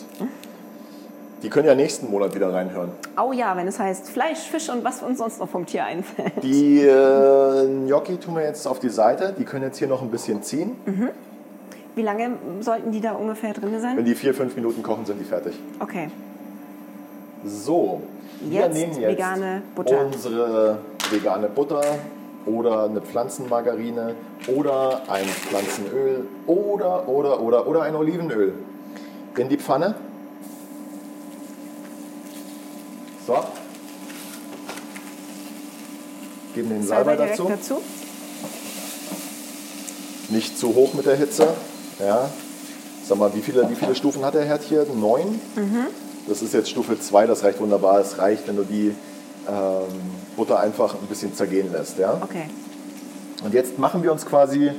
Die 1.42 1.48
können 1.48 1.66
ja 1.66 1.74
nächsten 1.74 2.11
Monat 2.11 2.35
wieder 2.35 2.53
reinhören. 2.53 2.90
Oh 3.22 3.33
ja, 3.33 3.57
wenn 3.57 3.66
es 3.66 3.79
heißt 3.79 4.11
Fleisch, 4.11 4.40
Fisch 4.40 4.68
und 4.68 4.85
was 4.85 5.03
uns 5.03 5.18
sonst 5.18 5.40
noch 5.40 5.48
vom 5.48 5.64
Tier 5.64 5.85
einfällt. 5.85 6.33
Die 6.42 6.81
äh, 6.81 7.66
Gnocchi 7.87 8.18
tun 8.18 8.35
wir 8.37 8.42
jetzt 8.42 8.66
auf 8.66 8.79
die 8.79 8.90
Seite. 8.90 9.35
Die 9.38 9.44
können 9.44 9.64
jetzt 9.64 9.79
hier 9.79 9.88
noch 9.88 10.03
ein 10.03 10.11
bisschen 10.11 10.42
ziehen. 10.42 10.72
Wie 11.94 12.03
lange 12.03 12.33
sollten 12.61 12.92
die 12.92 13.00
da 13.00 13.12
ungefähr 13.12 13.55
drin 13.55 13.72
Wenn 13.72 13.81
sein? 13.81 14.05
die 14.05 14.14
vier, 14.14 14.35
fünf 14.35 14.55
Minuten 14.55 14.83
kochen, 14.83 15.07
sind 15.07 15.18
die 15.18 15.24
fertig. 15.24 15.59
Okay. 15.81 16.11
So, 17.44 18.03
wir 18.40 18.61
Jetzt 18.61 18.74
nehmen 18.74 18.92
jetzt 19.00 19.11
vegane 19.12 19.62
Butter. 19.74 20.07
unsere 20.07 20.79
vegane 21.11 21.48
Butter 21.48 21.81
oder 22.44 22.85
eine 22.85 23.00
Pflanzenmargarine 23.00 24.14
oder 24.55 25.03
ein 25.09 25.24
Pflanzenöl 25.24 26.26
oder, 26.46 27.09
oder, 27.09 27.40
oder, 27.40 27.66
oder 27.66 27.83
ein 27.83 27.94
Olivenöl 27.96 28.53
in 29.38 29.48
die 29.48 29.57
Pfanne. 29.57 29.94
So. 33.31 33.45
Geben 36.53 36.69
den 36.71 36.83
Salbei, 36.85 37.14
direkt 37.14 37.38
dazu. 37.38 37.49
dazu. 37.49 37.81
Nicht 40.31 40.59
zu 40.59 40.75
hoch 40.75 40.95
mit 40.95 41.07
der 41.07 41.14
Hitze. 41.14 41.47
Ja. 42.01 42.29
Sag 43.07 43.19
mal, 43.19 43.33
wie 43.35 43.40
viele, 43.40 43.71
wie 43.71 43.77
viele 43.77 43.95
Stufen 43.95 44.25
hat 44.25 44.35
der 44.35 44.45
Herd 44.45 44.62
hier? 44.62 44.85
Neun? 44.93 45.40
Das 46.27 46.43
ist 46.43 46.55
jetzt 46.55 46.71
Stufe 46.71 46.99
2, 46.99 47.29
das 47.29 47.45
reicht 47.45 47.61
wunderbar. 47.61 48.01
Es 48.01 48.19
reicht, 48.19 48.49
wenn 48.49 48.57
du 48.57 48.64
die 48.64 48.97
ähm, 49.49 49.85
Butter 50.37 50.59
einfach 50.59 50.95
ein 50.95 51.07
bisschen 51.09 51.33
zergehen 51.33 51.71
lässt. 51.71 51.99
Ja? 51.99 52.21
Okay. 52.23 52.47
Und 53.45 53.55
jetzt 53.55 53.79
machen 53.79 54.03
wir 54.03 54.11
uns 54.11 54.27
quasi, 54.27 54.73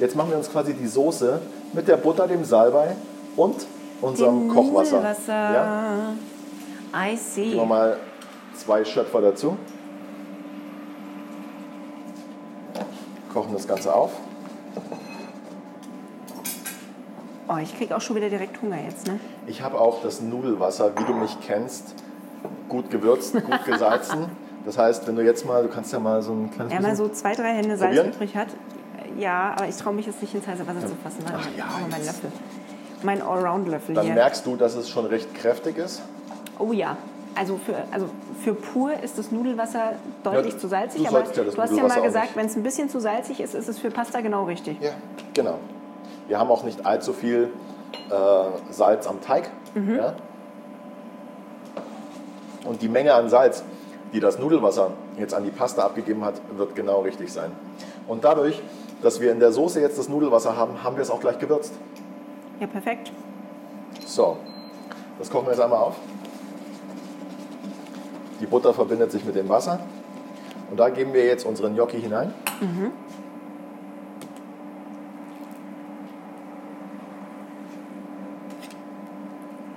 jetzt 0.00 0.16
machen 0.16 0.30
wir 0.30 0.38
uns 0.38 0.50
quasi 0.50 0.74
die 0.74 0.88
Soße 0.88 1.40
mit 1.72 1.86
der 1.86 1.98
Butter, 1.98 2.26
dem 2.26 2.44
Salbei 2.44 2.96
und 3.36 3.64
unserem 4.00 4.48
Kochwasser. 4.48 5.14
Ja? 5.28 6.14
I 6.94 7.16
see. 7.16 7.44
Geben 7.50 7.56
wir 7.56 7.66
mal 7.66 7.96
zwei 8.54 8.84
Schöpfer 8.84 9.20
dazu. 9.20 9.56
Kochen 13.32 13.52
das 13.52 13.66
Ganze 13.66 13.94
auf. 13.94 14.12
Oh, 17.48 17.56
ich 17.60 17.76
krieg 17.76 17.90
auch 17.92 18.00
schon 18.00 18.16
wieder 18.16 18.28
direkt 18.28 18.60
Hunger 18.62 18.80
jetzt, 18.80 19.06
ne? 19.06 19.18
Ich 19.46 19.62
habe 19.62 19.80
auch 19.80 20.02
das 20.02 20.20
Nudelwasser, 20.20 20.92
wie 20.96 21.04
du 21.04 21.14
mich 21.14 21.36
kennst, 21.40 21.94
gut 22.68 22.90
gewürzt, 22.90 23.34
gut 23.34 23.64
gesalzen. 23.64 24.26
Das 24.64 24.78
heißt, 24.78 25.06
wenn 25.08 25.16
du 25.16 25.22
jetzt 25.22 25.44
mal, 25.46 25.62
du 25.62 25.68
kannst 25.68 25.92
ja 25.92 25.98
mal 25.98 26.22
so 26.22 26.32
ein 26.32 26.50
kleines 26.50 26.72
Wer 26.72 26.80
mal 26.80 26.94
so 26.94 27.08
zwei, 27.08 27.34
drei 27.34 27.54
Hände 27.54 27.76
Salz 27.76 27.96
Probieren? 27.96 28.14
übrig 28.14 28.36
hat. 28.36 28.48
Ja, 29.18 29.54
aber 29.56 29.68
ich 29.68 29.76
traue 29.76 29.94
mich 29.94 30.06
jetzt 30.06 30.22
nicht 30.22 30.34
ins 30.34 30.46
heiße 30.46 30.66
Wasser 30.66 30.86
zu 30.86 30.94
fassen. 31.02 31.24
Ach 31.26 31.46
ja, 31.56 31.66
jetzt. 31.96 32.06
Löffel. 32.06 32.32
Mein 33.02 33.22
Allround-Löffel 33.22 33.94
dann 33.94 34.04
hier. 34.04 34.14
merkst 34.14 34.46
du, 34.46 34.56
dass 34.56 34.74
es 34.76 34.88
schon 34.88 35.06
recht 35.06 35.34
kräftig 35.34 35.78
ist. 35.78 36.02
Oh 36.60 36.72
ja. 36.72 36.96
Also 37.34 37.58
für, 37.58 37.76
also 37.92 38.06
für 38.42 38.54
pur 38.54 38.92
ist 38.92 39.16
das 39.16 39.30
Nudelwasser 39.30 39.92
deutlich 40.24 40.54
Ja, 40.54 40.58
zu 40.58 40.68
salzig. 40.68 41.02
du 41.02 41.08
Aber 41.08 41.24
ja 41.24 41.44
du 41.44 41.62
hast 41.62 41.76
ja 41.76 41.86
mal 41.86 42.02
gesagt, 42.02 42.30
wenn 42.34 42.46
es 42.46 42.56
ein 42.56 42.62
bisschen 42.62 42.88
zu 42.88 43.00
salzig 43.00 43.40
ist, 43.40 43.54
ist 43.54 43.68
es 43.68 43.78
für 43.78 43.90
Pasta 43.90 44.20
genau 44.20 44.44
richtig. 44.44 44.80
Ja, 44.80 44.90
genau. 45.32 45.58
Wir 46.26 46.38
haben 46.38 46.50
auch 46.50 46.64
nicht 46.64 46.84
allzu 46.84 47.12
viel 47.12 47.50
äh, 48.10 48.72
Salz 48.72 49.06
am 49.06 49.20
Teig. 49.20 49.48
Mhm. 49.74 49.96
Ja? 49.96 50.14
Und 52.64 52.82
die 52.82 52.88
Menge 52.88 53.14
an 53.14 53.28
Salz, 53.28 53.62
die 54.12 54.20
das 54.20 54.38
Nudelwasser 54.38 54.90
jetzt 55.18 55.34
an 55.34 55.44
die 55.44 55.50
Pasta 55.50 55.84
abgegeben 55.84 56.24
hat, 56.24 56.34
wird 56.56 56.74
genau 56.74 57.00
richtig 57.00 57.32
sein. 57.32 57.52
Und 58.08 58.24
dadurch, 58.24 58.60
dass 59.02 59.20
wir 59.20 59.32
in 59.32 59.40
der 59.40 59.52
Soße 59.52 59.80
jetzt 59.80 59.98
das 59.98 60.08
Nudelwasser 60.08 60.56
haben, 60.56 60.82
haben 60.82 60.96
wir 60.96 61.02
es 61.02 61.10
auch 61.10 61.20
gleich 61.20 61.38
gewürzt. 61.38 61.72
Ja, 62.58 62.66
perfekt. 62.66 63.12
So, 64.04 64.36
das 65.18 65.30
kochen 65.30 65.46
wir 65.46 65.52
jetzt 65.52 65.62
einmal 65.62 65.78
auf. 65.78 65.94
Die 68.40 68.46
Butter 68.46 68.72
verbindet 68.74 69.12
sich 69.12 69.24
mit 69.24 69.34
dem 69.36 69.48
Wasser. 69.48 69.78
Und 70.70 70.78
da 70.78 70.88
geben 70.88 71.12
wir 71.12 71.24
jetzt 71.26 71.44
unseren 71.44 71.74
Gnocchi 71.74 72.00
hinein. 72.00 72.32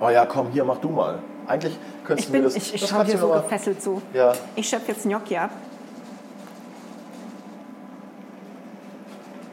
Oh 0.00 0.08
ja, 0.10 0.26
komm, 0.26 0.50
hier, 0.50 0.64
mach 0.64 0.78
du 0.78 0.90
mal. 0.90 1.20
Eigentlich 1.46 1.78
könntest 2.04 2.28
Ich, 2.28 2.32
du 2.32 2.32
mir 2.32 2.38
bin, 2.48 2.54
das... 2.54 2.56
ich, 2.56 2.74
ich 2.74 2.86
schaue 2.86 3.04
dir 3.04 3.18
so 3.18 3.28
mal- 3.28 3.42
gefesselt 3.42 3.82
zu. 3.82 4.02
Ja, 4.12 4.32
Ich 4.54 4.68
schöpfe 4.68 4.92
jetzt 4.92 5.04
Gnocchi 5.04 5.36
ab. 5.36 5.50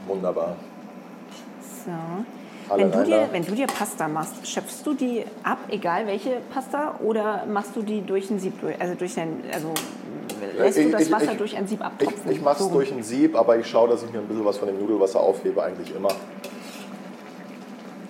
wunderbar. 0.07 0.55
So. 1.85 1.91
Wenn 2.75 2.91
du, 2.91 3.03
dir, 3.03 3.27
wenn 3.31 3.45
du 3.45 3.51
dir 3.53 3.67
Pasta 3.67 4.07
machst, 4.07 4.47
schöpfst 4.47 4.83
du 4.85 4.93
die 4.93 5.23
ab, 5.43 5.57
egal 5.69 6.07
welche 6.07 6.37
Pasta, 6.53 6.95
oder 7.03 7.45
machst 7.45 7.75
du 7.75 7.81
die 7.81 8.01
durch 8.01 8.29
ein 8.29 8.39
Sieb, 8.39 8.59
durch- 8.61 8.79
also 8.79 8.95
durch 8.95 9.17
ein, 9.19 9.43
also 9.53 9.73
lässt 10.57 10.77
du 10.77 10.81
Ich- 10.83 10.91
das 10.91 11.01
ich- 11.03 11.11
Wasser 11.11 11.31
ich- 11.33 11.37
durch 11.37 11.57
ein 11.57 11.67
Sieb 11.67 11.79
Ich, 11.79 11.85
abtropfen? 11.85 12.31
ich 12.31 12.41
mache 12.41 12.57
es 12.63 12.67
So. 12.67 12.73
durch 12.73 12.91
ein 12.91 13.03
Sieb, 13.03 13.35
aber 13.35 13.57
ich 13.57 13.67
schaue, 13.67 13.89
dass 13.89 14.03
ich 14.03 14.11
mir 14.11 14.19
ein 14.19 14.27
bisschen 14.27 14.45
was 14.45 14.57
von 14.57 14.67
dem 14.67 14.79
Nudelwasser 14.79 15.19
aufhebe, 15.19 15.61
eigentlich 15.63 15.93
immer. 15.95 16.09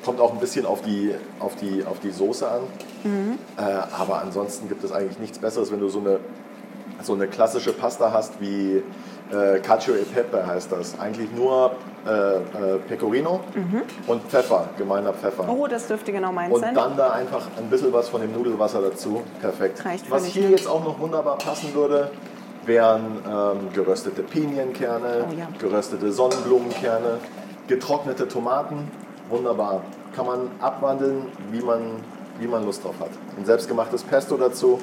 Kommt 0.04 0.20
auch 0.20 0.34
ein 0.34 0.40
bisschen 0.40 0.66
auf 0.66 0.82
die, 0.82 1.14
auf 1.40 1.56
die, 1.58 1.84
auf 1.86 2.00
die 2.00 2.10
Soße 2.12 2.50
an. 2.50 2.62
Mhm. 3.04 3.38
Äh, 3.58 3.62
aber 3.62 4.22
ansonsten 4.22 4.68
gibt 4.68 4.84
es 4.84 4.92
eigentlich 4.92 5.20
nichts 5.20 5.38
Besseres, 5.38 5.72
wenn 5.72 5.80
du 5.80 5.90
so 5.90 6.00
eine, 6.00 6.20
so 7.06 7.14
eine 7.14 7.28
klassische 7.28 7.74
Pasta 7.74 8.12
hast 8.12 8.40
wie 8.40 8.84
äh, 9.32 9.60
Cacio 9.60 9.96
e 9.96 10.04
Pepe 10.04 10.46
heißt 10.46 10.72
das. 10.72 11.00
Eigentlich 11.00 11.32
nur 11.32 11.72
äh, 12.06 12.10
äh, 12.10 12.42
Pecorino 12.88 13.42
und 14.08 14.24
Pfeffer, 14.24 14.70
gemeiner 14.78 15.14
Pfeffer. 15.14 15.44
Mhm. 15.44 15.50
Oh, 15.50 15.68
das 15.68 15.88
dürfte 15.88 16.12
genau 16.12 16.32
meins 16.32 16.54
Und 16.54 16.62
sein. 16.62 16.76
dann 16.76 16.98
da 16.98 17.12
einfach 17.12 17.48
ein 17.58 17.70
bisschen 17.70 17.94
was 17.94 18.10
von 18.10 18.22
dem 18.22 18.34
Nudelwasser 18.34 18.82
dazu. 18.82 19.22
Perfekt. 19.40 19.84
Reicht 19.86 20.10
was 20.12 20.26
hier 20.26 20.44
ne? 20.44 20.50
jetzt 20.52 20.68
auch 20.68 20.84
noch 20.84 21.00
wunderbar 21.00 21.38
passen 21.38 21.74
würde, 21.74 22.12
wären 22.66 23.20
ähm, 23.28 23.74
geröstete 23.74 24.22
Pinienkerne, 24.24 25.26
Oh 25.30 25.34
ja. 25.34 25.48
geröstete 25.60 26.12
Sonnenblumenkerne, 26.12 27.20
getrocknete 27.68 28.28
Tomaten. 28.28 28.92
Wunderbar. 29.30 29.82
Kann 30.16 30.26
man 30.26 30.52
abwandeln, 30.60 31.28
wie 31.52 31.62
man, 31.62 31.82
wie 32.40 32.48
man 32.48 32.66
Lust 32.66 32.84
drauf 32.84 32.96
hat. 33.00 33.12
Ein 33.38 33.46
selbstgemachtes 33.46 34.04
Pesto 34.04 34.36
dazu. 34.36 34.80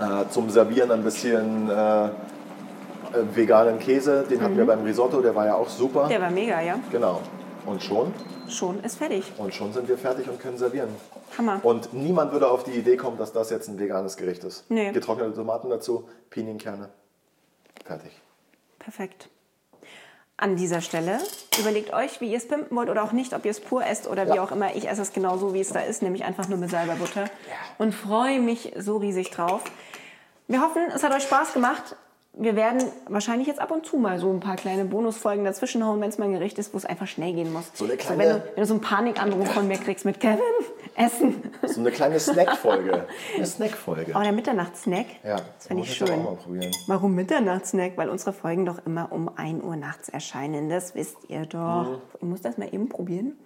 Äh, 0.00 0.28
zum 0.30 0.50
Servieren 0.50 0.90
ein 0.90 1.04
bisschen 1.04 1.70
äh, 1.70 2.06
äh, 2.06 2.10
veganen 3.32 3.78
Käse. 3.78 4.24
Den 4.28 4.42
hatten 4.42 4.56
wir 4.56 4.66
beim 4.66 4.82
Risotto, 4.82 5.20
der 5.20 5.34
war 5.34 5.46
ja 5.46 5.54
auch 5.54 5.68
super. 5.68 6.04
Mhm. 6.06 6.08
Der 6.08 6.20
war 6.20 6.30
mega, 6.30 6.60
ja. 6.60 6.78
Genau. 6.90 7.20
Und 7.66 7.82
schon 7.82 8.12
Schon 8.48 8.82
ist 8.84 8.96
fertig. 8.96 9.32
und 9.38 9.54
schon 9.54 9.72
sind 9.72 9.88
wir 9.88 9.96
fertig 9.96 10.28
und 10.28 10.38
können 10.40 10.58
servieren. 10.58 10.88
Hammer. 11.38 11.60
Und 11.62 11.92
niemand 11.94 12.32
würde 12.32 12.48
auf 12.48 12.64
die 12.64 12.72
Idee 12.72 12.96
kommen, 12.96 13.16
dass 13.16 13.32
das 13.32 13.50
jetzt 13.50 13.68
ein 13.68 13.78
veganes 13.78 14.16
Gericht 14.16 14.44
ist. 14.44 14.70
Nee. 14.70 14.92
Getrocknete 14.92 15.34
Tomaten 15.34 15.70
dazu, 15.70 16.08
Pinienkerne. 16.30 16.90
Fertig. 17.84 18.10
Perfekt. 18.78 19.28
An 20.36 20.56
dieser 20.56 20.80
Stelle 20.80 21.18
überlegt 21.60 21.92
euch, 21.92 22.20
wie 22.20 22.30
ihr 22.32 22.38
es 22.38 22.48
pimpen 22.48 22.76
wollt 22.76 22.90
oder 22.90 23.04
auch 23.04 23.12
nicht, 23.12 23.34
ob 23.34 23.44
ihr 23.44 23.52
es 23.52 23.60
pur 23.60 23.86
esst 23.86 24.08
oder 24.08 24.26
wie 24.26 24.36
Ja. 24.36 24.42
auch 24.42 24.50
immer. 24.50 24.74
Ich 24.74 24.88
esse 24.88 25.00
es 25.02 25.12
genau 25.12 25.36
so, 25.38 25.54
wie 25.54 25.60
es 25.60 25.68
da 25.68 25.78
ist, 25.80 26.02
nämlich 26.02 26.24
einfach 26.24 26.48
nur 26.48 26.58
mit 26.58 26.70
Salberbutter 26.70 27.26
und 27.78 27.94
freue 27.94 28.40
mich 28.40 28.72
so 28.76 28.96
riesig 28.96 29.30
drauf. 29.30 29.62
Wir 30.48 30.60
hoffen, 30.60 30.82
es 30.92 31.04
hat 31.04 31.14
euch 31.14 31.22
Spaß 31.22 31.52
gemacht. 31.52 31.94
Wir 32.32 32.56
werden 32.56 32.82
wahrscheinlich 33.08 33.46
jetzt 33.46 33.60
ab 33.60 33.70
und 33.70 33.86
zu 33.86 33.96
mal 33.96 34.18
so 34.18 34.28
ein 34.32 34.40
paar 34.40 34.56
kleine 34.56 34.84
Bonusfolgen 34.84 35.44
dazwischen 35.44 35.86
hauen, 35.86 36.00
wenn 36.00 36.08
es 36.08 36.18
mal 36.18 36.24
ein 36.24 36.32
Gericht 36.32 36.58
ist, 36.58 36.74
wo 36.74 36.78
es 36.78 36.84
einfach 36.84 37.06
schnell 37.06 37.32
gehen 37.32 37.52
muss. 37.52 37.70
So 37.74 37.84
eine 37.84 37.92
wenn, 37.92 37.98
kleine- 38.00 38.24
du, 38.40 38.42
wenn 38.56 38.60
du 38.62 38.66
so 38.66 38.74
einen 38.74 38.80
Panikanruf 38.80 39.52
von 39.52 39.68
mir 39.68 39.78
kriegst 39.78 40.04
mit 40.04 40.18
Kevin, 40.18 40.40
Essen. 40.96 41.50
So 41.66 41.80
eine 41.80 41.90
kleine 41.90 42.20
Snackfolge. 42.20 43.06
Eine 43.36 43.46
Snackfolge. 43.46 44.12
Oh, 44.14 44.22
der 44.22 44.32
Mitternachtssnack. 44.32 45.06
Ja, 45.24 45.36
das 45.36 45.66
finde 45.66 45.80
muss 45.82 45.90
ich 45.90 45.96
schön. 45.96 46.10
auch 46.10 46.22
mal 46.22 46.36
probieren. 46.36 46.70
Warum 46.86 47.14
Mitternachtssnack? 47.14 47.96
Weil 47.96 48.08
unsere 48.08 48.32
Folgen 48.32 48.64
doch 48.64 48.84
immer 48.86 49.10
um 49.10 49.28
1 49.36 49.64
Uhr 49.64 49.76
nachts 49.76 50.08
erscheinen. 50.08 50.68
Das 50.68 50.94
wisst 50.94 51.16
ihr 51.28 51.46
doch. 51.46 51.90
Mhm. 51.90 51.98
Ich 52.16 52.22
muss 52.22 52.40
das 52.42 52.58
mal 52.58 52.72
eben 52.72 52.88
probieren. 52.88 53.36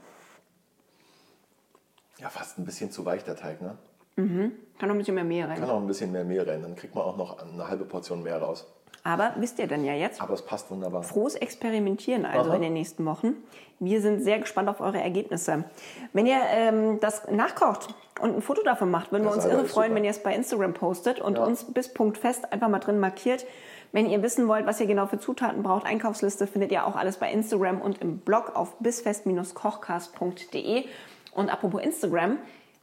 Ja, 2.19 2.29
fast 2.29 2.59
ein 2.59 2.65
bisschen 2.65 2.91
zu 2.91 3.05
weich 3.05 3.25
der 3.25 3.37
Teig, 3.37 3.63
ne? 3.63 3.79
Kann 4.17 4.89
noch 4.89 4.97
ein 4.97 4.99
bisschen 4.99 5.15
mehr 5.15 5.23
Mehl 5.23 5.45
rein. 5.45 5.61
Kann 5.61 5.71
auch 5.71 5.81
ein 5.81 5.87
bisschen 5.87 6.11
mehr 6.11 6.25
Mehl 6.25 6.43
rein, 6.43 6.61
dann 6.63 6.75
kriegt 6.75 6.93
man 6.93 7.05
auch 7.05 7.17
noch 7.17 7.39
eine 7.39 7.69
halbe 7.69 7.85
Portion 7.85 8.25
mehr 8.25 8.39
raus. 8.39 8.67
Aber 9.09 9.33
wisst 9.37 9.59
ihr 9.59 9.67
denn 9.67 9.87
ja 9.87 9.95
jetzt? 9.95 10.21
Aber 10.21 10.35
es 10.35 10.43
passt 10.43 10.71
wunderbar. 10.71 11.03
Frohes 11.03 11.35
Experimentieren 11.35 12.27
also 12.27 12.51
Aha. 12.51 12.57
in 12.57 12.63
den 12.63 12.75
nächsten 12.75 13.07
Wochen. 13.07 13.37
Wir 13.81 14.03
sind 14.03 14.21
sehr 14.23 14.39
gespannt 14.39 14.69
auf 14.69 14.81
eure 14.81 15.01
Ergebnisse. 15.01 15.65
Wenn 16.13 16.27
ihr 16.27 16.39
ähm, 16.53 17.01
das 17.01 17.27
nachkocht 17.31 17.89
und 18.21 18.37
ein 18.37 18.43
Foto 18.43 18.63
davon 18.63 18.91
macht, 18.91 19.11
würden 19.11 19.25
wir 19.25 19.33
uns 19.33 19.47
irre 19.47 19.65
freuen, 19.65 19.89
super. 19.89 19.95
wenn 19.95 20.05
ihr 20.05 20.11
es 20.11 20.23
bei 20.23 20.35
Instagram 20.35 20.75
postet 20.75 21.21
und 21.21 21.39
Ja. 21.39 21.45
uns 21.45 21.65
bis 21.65 21.95
Punkt 21.95 22.19
fest 22.19 22.53
einfach 22.53 22.69
mal 22.69 22.81
drin 22.81 23.01
markiert. 23.01 23.47
Wenn 23.93 24.11
ihr 24.11 24.23
wissen 24.23 24.47
wollt, 24.47 24.67
was 24.67 24.79
ihr 24.79 24.87
genau 24.87 25.07
für 25.07 25.19
Zutaten 25.19 25.63
braucht, 25.63 25.87
Einkaufsliste 25.87 26.47
findet 26.47 26.71
ihr 26.71 26.87
auch 26.87 26.95
alles 26.95 27.17
bei 27.17 27.33
Instagram 27.33 27.81
und 27.81 28.03
im 28.03 28.19
Blog 28.19 28.55
auf 28.57 28.77
bisfest-kochcast.de. 28.81 30.85
Und 31.33 31.49
apropos 31.51 31.81
Instagram, 31.83 32.37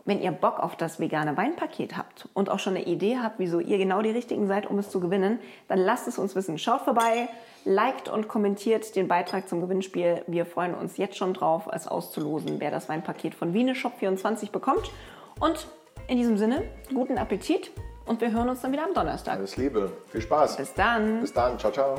wenn 0.05 0.21
ihr 0.21 0.31
Bock 0.31 0.59
auf 0.59 0.75
das 0.75 0.99
vegane 0.99 1.35
Weinpaket 1.35 1.97
habt 1.97 2.29
und 2.33 2.49
auch 2.49 2.59
schon 2.59 2.75
eine 2.75 2.85
Idee 2.85 3.17
habt, 3.21 3.39
wieso 3.39 3.59
ihr 3.59 3.77
genau 3.77 4.01
die 4.01 4.11
Richtigen 4.11 4.47
seid, 4.47 4.67
um 4.67 4.77
es 4.77 4.89
zu 4.89 4.99
gewinnen, 4.99 5.39
dann 5.67 5.79
lasst 5.79 6.07
es 6.07 6.17
uns 6.19 6.35
wissen. 6.35 6.57
Schaut 6.57 6.81
vorbei, 6.81 7.27
liked 7.65 8.07
und 8.07 8.27
kommentiert 8.27 8.95
den 8.95 9.07
Beitrag 9.07 9.49
zum 9.49 9.61
Gewinnspiel. 9.61 10.23
Wir 10.27 10.45
freuen 10.45 10.75
uns 10.75 10.97
jetzt 10.97 11.17
schon 11.17 11.33
drauf, 11.33 11.67
es 11.73 11.87
auszulosen, 11.87 12.59
wer 12.59 12.71
das 12.71 12.87
Weinpaket 12.87 13.33
von 13.33 13.53
Wiene 13.53 13.73
Shop 13.75 13.93
24 13.97 14.51
bekommt. 14.51 14.91
Und 15.39 15.67
in 16.07 16.17
diesem 16.17 16.37
Sinne, 16.37 16.63
guten 16.93 17.17
Appetit 17.17 17.71
und 18.05 18.21
wir 18.21 18.31
hören 18.31 18.49
uns 18.49 18.61
dann 18.61 18.71
wieder 18.71 18.85
am 18.85 18.93
Donnerstag. 18.93 19.37
Alles 19.37 19.57
Liebe. 19.57 19.91
Viel 20.11 20.21
Spaß. 20.21 20.57
Bis 20.57 20.73
dann. 20.73 21.21
Bis 21.21 21.33
dann. 21.33 21.57
Ciao, 21.57 21.71
ciao. 21.71 21.97